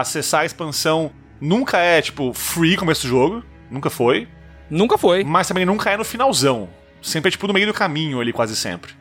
[0.00, 3.44] acessar a expansão nunca é, tipo, free começo do jogo.
[3.70, 4.28] Nunca foi.
[4.70, 5.24] Nunca foi.
[5.24, 6.68] Mas também nunca é no finalzão.
[7.02, 8.92] Sempre é, tipo, no meio do caminho ali, quase sempre.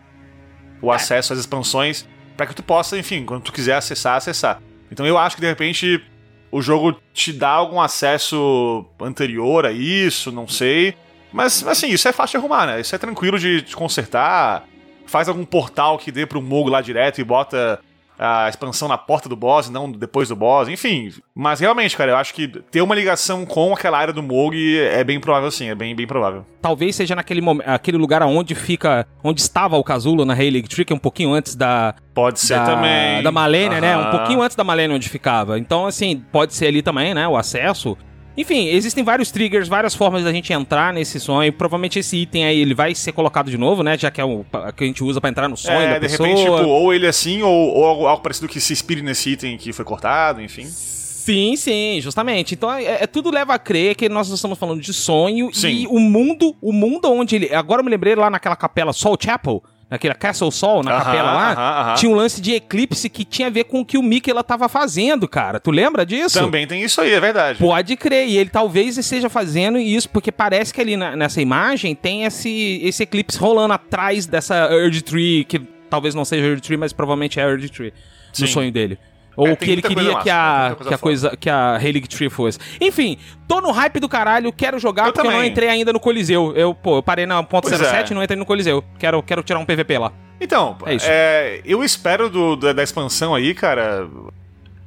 [0.81, 4.61] O acesso às expansões, pra que tu possa, enfim, quando tu quiser acessar, acessar.
[4.91, 6.03] Então eu acho que, de repente,
[6.51, 10.95] o jogo te dá algum acesso anterior a isso, não sei.
[11.31, 12.81] Mas, assim, isso é fácil de arrumar, né?
[12.81, 14.65] Isso é tranquilo de, de consertar.
[15.05, 17.79] Faz algum portal que dê pro Mogo lá direto e bota
[18.17, 21.11] a expansão na porta do boss, não depois do boss, enfim.
[21.35, 25.03] Mas realmente, cara, eu acho que ter uma ligação com aquela área do Moog é
[25.03, 26.45] bem provável sim, é bem, bem provável.
[26.61, 30.83] Talvez seja naquele momento, aquele lugar onde fica, onde estava o casulo na Hayley Tree,
[30.83, 33.21] que é um pouquinho antes da Pode ser da, também.
[33.21, 33.95] da Malenia, né?
[33.95, 35.59] Um pouquinho antes da Malenia onde ficava.
[35.59, 37.27] Então, assim, pode ser ali também, né?
[37.27, 37.95] O acesso.
[38.37, 41.51] Enfim, existem vários triggers, várias formas da gente entrar nesse sonho.
[41.51, 43.97] Provavelmente esse item aí ele vai ser colocado de novo, né?
[43.97, 45.99] Já que é o que a gente usa pra entrar no sonho É, da de
[46.01, 46.29] pessoa.
[46.29, 49.57] repente, tipo, ou ele assim, ou, ou algo, algo parecido que se inspire nesse item
[49.57, 50.65] que foi cortado, enfim.
[50.65, 52.53] Sim, sim, justamente.
[52.53, 55.69] Então, é, é- tudo leva a crer que nós estamos falando de sonho Sim.
[55.69, 57.53] e o mundo, o mundo onde ele.
[57.53, 61.31] Agora eu me lembrei lá naquela capela Soul Chapel, naquela Castle Sol, na Aham, capela
[61.33, 61.95] lá, aham, aham.
[61.95, 64.43] tinha um lance de eclipse que tinha a ver com o que o Mickey ela
[64.43, 65.59] tava fazendo, cara.
[65.59, 66.37] Tu lembra disso?
[66.39, 67.59] Também tem isso aí, é verdade.
[67.59, 71.95] Pode crer, e ele talvez esteja fazendo isso, porque parece que ali na- nessa imagem
[71.95, 75.59] tem esse, esse eclipse rolando atrás dessa Earth Tree, que
[75.89, 77.93] talvez não seja Earth Tree, mas provavelmente é Earth Tree,
[78.33, 78.41] Sim.
[78.43, 78.99] no sonho dele.
[79.37, 82.27] Ou É, que ele queria que a, coisa que a coisa que a Helix Tree
[82.29, 82.57] fosse.
[82.81, 83.17] Enfim,
[83.47, 85.51] tô no hype do caralho, quero jogar Eu porque eu não também.
[85.51, 86.53] entrei ainda no Coliseu.
[86.55, 88.11] Eu, pô, eu parei na ponto Pois 07 é.
[88.11, 88.83] e não entrei no Coliseu.
[88.97, 90.11] Quero, quero tirar um PVP lá.
[90.41, 91.05] Então, É isso.
[91.07, 94.07] é, eu espero do- da, da expansão aí, cara.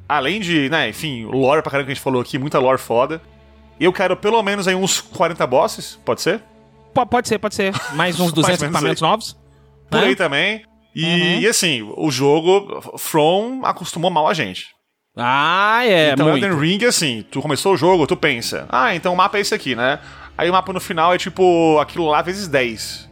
[0.08, 3.22] Além de, né, enfim, lore pra caramba que a gente falou aqui, muita lore foda.
[3.78, 6.40] Eu quero pelo menos aí uns 40 bosses, pode ser?
[6.92, 7.72] P- pode ser, pode ser.
[7.94, 9.36] Mais uns 200 menos equipamentos novos.
[9.88, 10.08] Por né?
[10.08, 10.64] aí também.
[10.94, 11.40] E, Uhum.
[11.40, 14.66] e assim, o jogo, From acostumou mal a gente.
[15.16, 16.44] Ah, é, então, muito.
[16.44, 19.54] Elden Ring, assim, tu começou o jogo, tu pensa, ah, então o mapa é esse
[19.54, 19.98] aqui, né?
[20.38, 23.08] Aí o mapa no final é tipo aquilo lá vezes 10.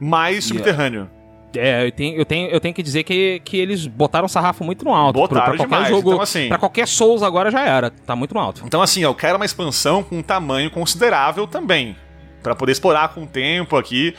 [0.00, 1.10] Mais subterrâneo.
[1.56, 4.62] É, eu tenho, eu tenho, eu tenho que dizer que, que eles botaram o sarrafo
[4.62, 5.14] muito no alto.
[5.18, 6.10] Botaram pra qualquer demais, jogo.
[6.10, 7.90] então, assim- Pra qualquer Souls agora já era.
[7.90, 8.62] Tá muito no alto.
[8.66, 11.96] Então, assim, eu quero uma expansão com um tamanho considerável também.
[12.42, 14.14] Pra poder explorar com o tempo aqui.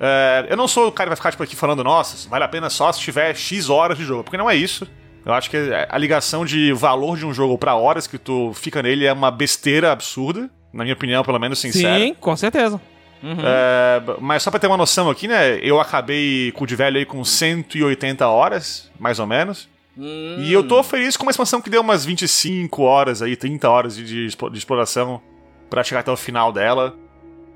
[0.00, 2.48] É, eu não sou o cara que vai ficar tipo, aqui falando, nossa, vale a
[2.48, 4.24] pena só se tiver X horas de jogo.
[4.24, 4.86] Porque não é isso.
[5.24, 5.56] Eu acho que
[5.88, 9.30] a ligação de valor de um jogo pra horas que tu fica nele é uma
[9.30, 10.48] besteira absurda.
[10.72, 11.98] Na minha opinião, pelo menos sincera.
[11.98, 12.80] Sim, com certeza.
[13.22, 13.36] Uhum.
[13.42, 15.58] É, mas só pra ter uma noção aqui, né?
[15.60, 19.68] Eu acabei com o de velho aí com 180 horas, mais ou menos.
[19.96, 20.36] Hum.
[20.38, 23.96] E eu tô feliz com uma expansão que deu umas 25 horas aí, 30 horas
[23.96, 25.20] de, de exploração
[25.68, 26.94] pra chegar até o final dela.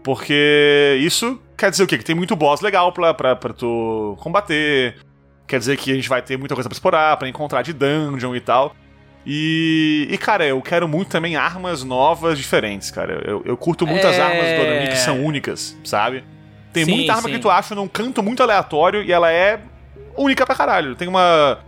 [0.03, 1.97] Porque isso quer dizer o quê?
[1.99, 4.97] Que tem muito boss legal pra, pra, pra tu combater.
[5.47, 8.35] Quer dizer que a gente vai ter muita coisa pra explorar, pra encontrar de dungeon
[8.35, 8.75] e tal.
[9.25, 13.23] E, e, cara, eu quero muito também armas novas diferentes, cara.
[13.25, 14.21] Eu, eu curto muito as É.
[14.23, 16.25] armas do Elden Ring que são únicas, sabe?
[16.73, 17.35] Tem Sim, muita arma sim.
[17.35, 19.61] que tu acha num canto muito aleatório e ela é
[20.17, 20.95] única pra caralho.
[20.97, 21.59] Tem uma.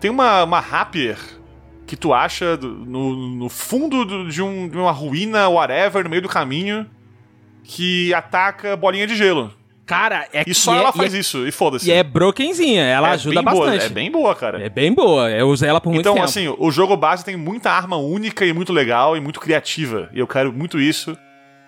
[0.00, 1.16] Tem uma, uma rapier
[1.86, 6.22] que tu acha no, no fundo do- de, um- de uma ruína, whatever, no meio
[6.22, 6.86] do caminho,
[7.64, 9.52] que ataca bolinha de gelo.
[9.86, 11.88] Cara, é E só é- ela e faz é, isso, e foda-se.
[11.90, 13.84] E é brokenzinha, ela É ajuda bem boa, bastante.
[13.84, 14.62] é bem boa, cara.
[14.64, 16.24] É bem boa, eu usei ela por muito então, tempo.
[16.24, 20.08] assim, o jogo base tem muita arma única e muito legal e muito criativa.
[20.12, 21.14] E eu quero muito isso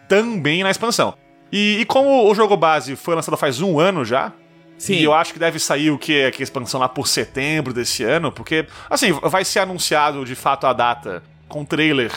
[0.08, 1.14] também na expansão.
[1.52, 4.32] E, e como o jogo base foi lançado faz um ano já,
[4.78, 4.94] Sim.
[4.94, 6.30] e eu acho que deve sair o que?
[6.30, 10.66] Que a expansão lá por setembro desse ano, porque, assim, vai ser anunciado de fato
[10.66, 12.10] a data com trailer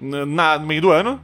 [0.00, 1.20] na- no meio do ano,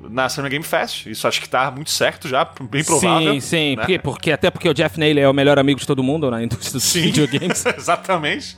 [0.00, 1.06] na Summer Game Fest.
[1.06, 3.34] Isso acho que tá muito certo já, bem provável.
[3.34, 3.76] Sim, sim.
[3.76, 3.82] né?
[3.82, 6.42] Porque, porque, até porque o Jeff Naylor é o melhor amigo de todo mundo na
[6.42, 7.02] indústria dos Sim.
[7.12, 7.64] videogames.
[7.66, 8.56] Exatamente.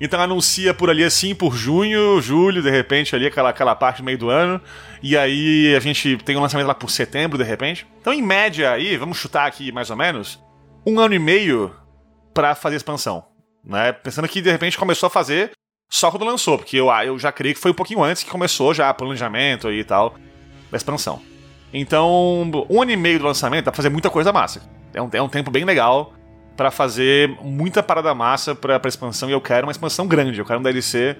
[0.00, 4.04] Então anuncia por ali assim, por junho, julho, de repente, ali, aquela, aquela parte do
[4.04, 4.60] meio do ano.
[5.02, 7.86] E aí a gente tem um lançamento lá por setembro, de repente.
[8.00, 10.40] Então, em média aí, vamos chutar aqui mais ou menos,
[10.86, 11.74] um ano e meio
[12.32, 13.24] pra fazer expansão.
[13.64, 13.92] Né?
[13.92, 15.50] Pensando que de repente começou a fazer
[15.90, 18.30] só quando lançou, porque eu, ah, eu já creio que foi um pouquinho antes que
[18.30, 20.14] começou já planejamento aí e tal
[20.70, 21.20] da expansão.
[21.72, 24.62] Então, um ano e meio do lançamento dá pra fazer muita coisa massa.
[24.94, 26.14] É um, é um tempo bem legal
[26.56, 30.38] pra fazer muita parada massa pra, pra expansão e eu quero uma expansão grande.
[30.38, 31.16] Eu quero um DLC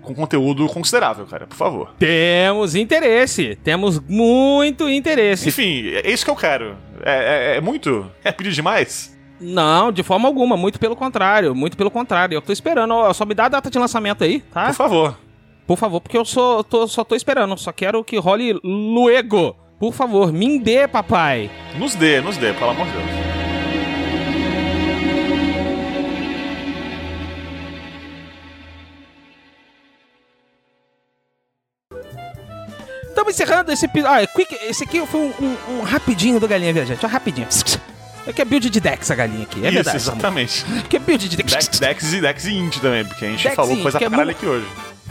[0.00, 1.94] com conteúdo considerável, cara, por favor.
[1.98, 3.58] Temos interesse.
[3.62, 5.48] Temos muito interesse.
[5.48, 6.76] Enfim, é isso que eu quero.
[7.02, 8.10] É, é- é muito?
[8.24, 9.16] É pedir demais?
[9.40, 10.56] Não, de forma alguma.
[10.56, 11.54] Muito pelo contrário.
[11.54, 12.34] Muito pelo contrário.
[12.36, 12.92] Eu tô esperando.
[12.94, 14.66] ó, Só me dá a data de lançamento aí, tá?
[14.66, 15.18] Por favor.
[15.68, 17.56] Por favor, porque eu só tô, só tô esperando.
[17.58, 19.54] Só quero que role luego.
[19.78, 21.50] Por favor, me dê, papai.
[21.78, 23.28] Nos dê, nos dê, pelo amor de Deus.
[33.08, 34.24] Estamos encerrando esse episódio.
[34.24, 37.04] Ah, quick, esse aqui foi um, um- um rapidinho do Galinha Viajante.
[37.04, 37.48] Ó, rapidinho.
[38.26, 39.56] É que é build de Dex a galinha aqui.
[39.64, 39.96] É Isso, verdade.
[39.96, 40.64] Exatamente.
[40.88, 41.50] Que é build de Dex.
[41.52, 44.06] Dex, Dex e Dex e Int também, porque a gente Dex falou coisa que pra
[44.06, 44.66] é caralho aqui hoje.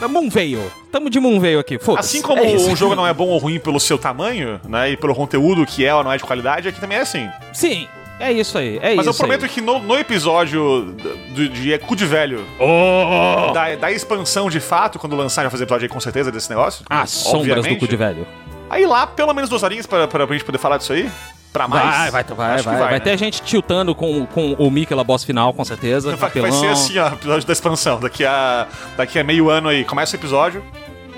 [0.06, 0.70] Moonveil.
[0.92, 1.78] Tamo de Moonveil aqui.
[1.78, 2.18] Foda-se.
[2.18, 4.96] Assim como É um jogo não é bom ou ruim pelo seu tamanho, né, e
[4.96, 7.28] pelo conteúdo que é ou não é de qualidade, aqui também é assim.
[7.52, 7.88] Sim,
[8.20, 8.78] é isso aí.
[8.82, 9.48] É Mas eu isso prometo aí.
[9.48, 10.94] que no, no episódio
[11.34, 13.52] do, de Cu de Velho, Oh!
[13.52, 16.84] da, da expansão de fato, quando lançar, já fazer episódio aí com certeza desse negócio.
[16.88, 18.26] As sombras do cu de velho.
[18.70, 21.10] Aí lá, pelo menos duas horinhas pra, pra, pra gente poder falar disso aí.
[21.52, 21.84] Pra mais.
[21.84, 22.78] Vai, vai, vai, Acho que vai.
[22.78, 23.00] Vai, né?
[23.00, 26.14] ter gente tiltando com, com o Mikela boss final, com certeza.
[26.14, 27.98] Vai, vai ser assim, ó, episódio da expansão.
[28.00, 30.62] Daqui a, daqui a meio ano aí, começa o episódio.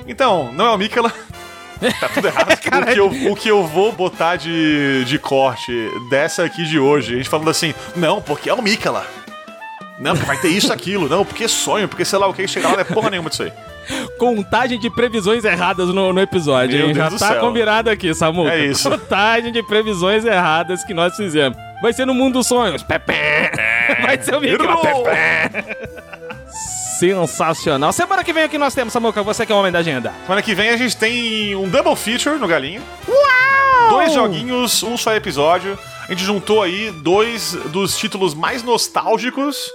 [0.07, 1.12] Então, não é o Mikela.
[1.99, 2.53] Tá tudo errado.
[2.53, 5.72] o, que eu, o que eu vou botar de, de corte
[6.11, 9.07] dessa aqui de hoje, a gente falando assim, não, porque é o Mikela.
[10.01, 11.09] Não, porque vai ter isso, aquilo.
[11.09, 13.28] Não, porque é sonho, porque sei lá o que, chegar lá não é porra nenhuma
[13.28, 13.53] disso aí.
[14.18, 16.94] Contagem de previsões erradas no, no episódio, Meu hein?
[16.94, 17.40] Já Deus do tá céu.
[17.40, 18.48] combinado aqui, Samu.
[18.48, 18.88] É isso.
[18.88, 21.59] Contagem de previsões erradas que nós fizemos.
[21.82, 22.82] Vai ser no mundo dos sonhos.
[22.82, 23.12] Pepe.
[24.03, 24.40] Vai ser o.
[24.40, 25.76] Pepe.
[26.98, 27.92] Sensacional.
[27.92, 30.12] Semana que vem aqui nós temos, Samuca, você que é o homem da agenda.
[30.22, 32.82] Semana que vem a gente tem um double feature no Galinha.
[33.09, 33.90] Uau!
[33.90, 35.78] Dois joguinhos, um só episódio.
[36.07, 39.70] A gente juntou aí dois dos títulos mais nostálgicos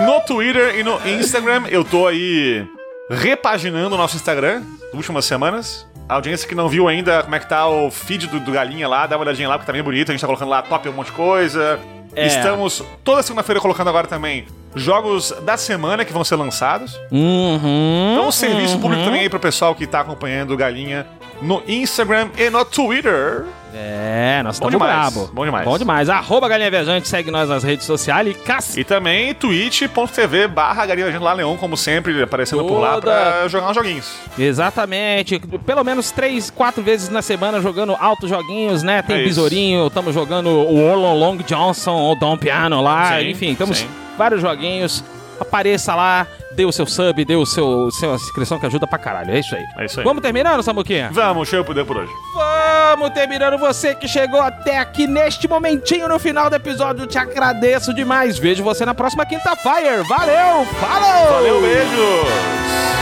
[0.06, 1.64] No Twitter e no Instagram.
[1.68, 2.66] Eu tô aí
[3.10, 5.86] repaginando o nosso Instagram nas últimas semanas.
[6.08, 8.88] A audiência que não viu ainda como é que tá o feed do, do Galinha
[8.88, 10.10] lá, dá uma olhadinha lá, porque tá bem bonito.
[10.10, 11.78] A gente tá colocando lá top um monte de coisa.
[12.14, 12.26] É.
[12.26, 16.94] Estamos toda segunda-feira colocando agora também jogos da semana que vão ser lançados.
[17.10, 18.80] Uhum, Então, um serviço uhum.
[18.80, 21.06] público também aí pro pessoal que tá acompanhando o Galinha
[21.42, 23.44] no Instagram e no Twitter.
[23.72, 25.30] É, nós estamos brabo.
[25.32, 25.64] bom demais.
[25.64, 26.08] Bom demais.
[26.08, 28.80] Arroba Galinha Viajante, segue nós nas redes sociais e caça.
[28.80, 33.70] E também twitch.tv barra Galinha lá Leão, como sempre, aparecendo por lá Toda- pra jogar
[33.70, 34.12] uns joguinhos.
[34.36, 35.38] Exatamente.
[35.64, 39.02] Pelo menos três, quatro vezes na semana jogando altos joguinhos, né?
[39.02, 39.24] Tem É.
[39.24, 43.18] Besourinho, estamos jogando o Orlon Long Johnson, o Dom Piano lá.
[43.20, 43.86] Sim, enfim, sim.
[44.18, 45.04] vários joguinhos.
[45.40, 46.26] Apareça lá,
[46.60, 49.30] dê o seu sub, dê o seu, sua inscrição que ajuda pra caralho.
[49.30, 49.64] É isso aí.
[49.78, 50.04] É isso aí.
[50.04, 51.08] Vamos terminando, Samuquinha?
[51.10, 52.12] Vamos, cheio poder por hoje.
[52.34, 53.58] Vamos terminando.
[53.58, 58.38] Você que chegou até aqui neste momentinho no final do episódio, eu te agradeço demais.
[58.38, 60.02] Vejo você na próxima quinta-feira.
[60.04, 61.32] Valeu, falou!
[61.32, 62.99] Valeu, beijos!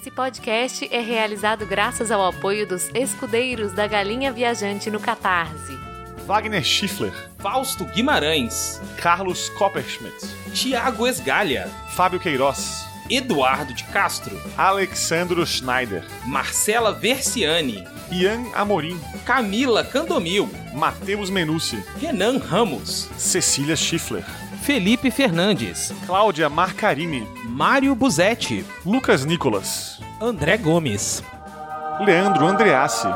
[0.00, 5.76] Esse podcast é realizado graças ao apoio dos escudeiros da Galinha Viajante no Catarse.
[6.24, 10.14] Wagner Schiffler, Fausto Guimarães, Carlos Copperschmidt,
[10.54, 20.48] Tiago Esgalha, Fábio Queiroz, Eduardo de Castro, Alexandro Schneider, Marcela Versiani, Ian Amorim, Camila Candomil,
[20.74, 24.24] Matheus Menucci, Renan Ramos, Cecília Schiffler,
[24.62, 31.22] Felipe Fernandes, Cláudia Marcarini, Mário Buzetti, Lucas Nicolas, André Gomes,
[32.00, 33.08] Leandro Andreassi,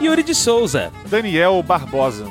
[0.00, 2.26] Yuri de Souza, Daniel Barbosa.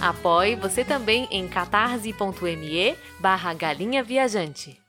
[0.00, 4.85] Apoie você também em catarse.me barra Galinha Viajante.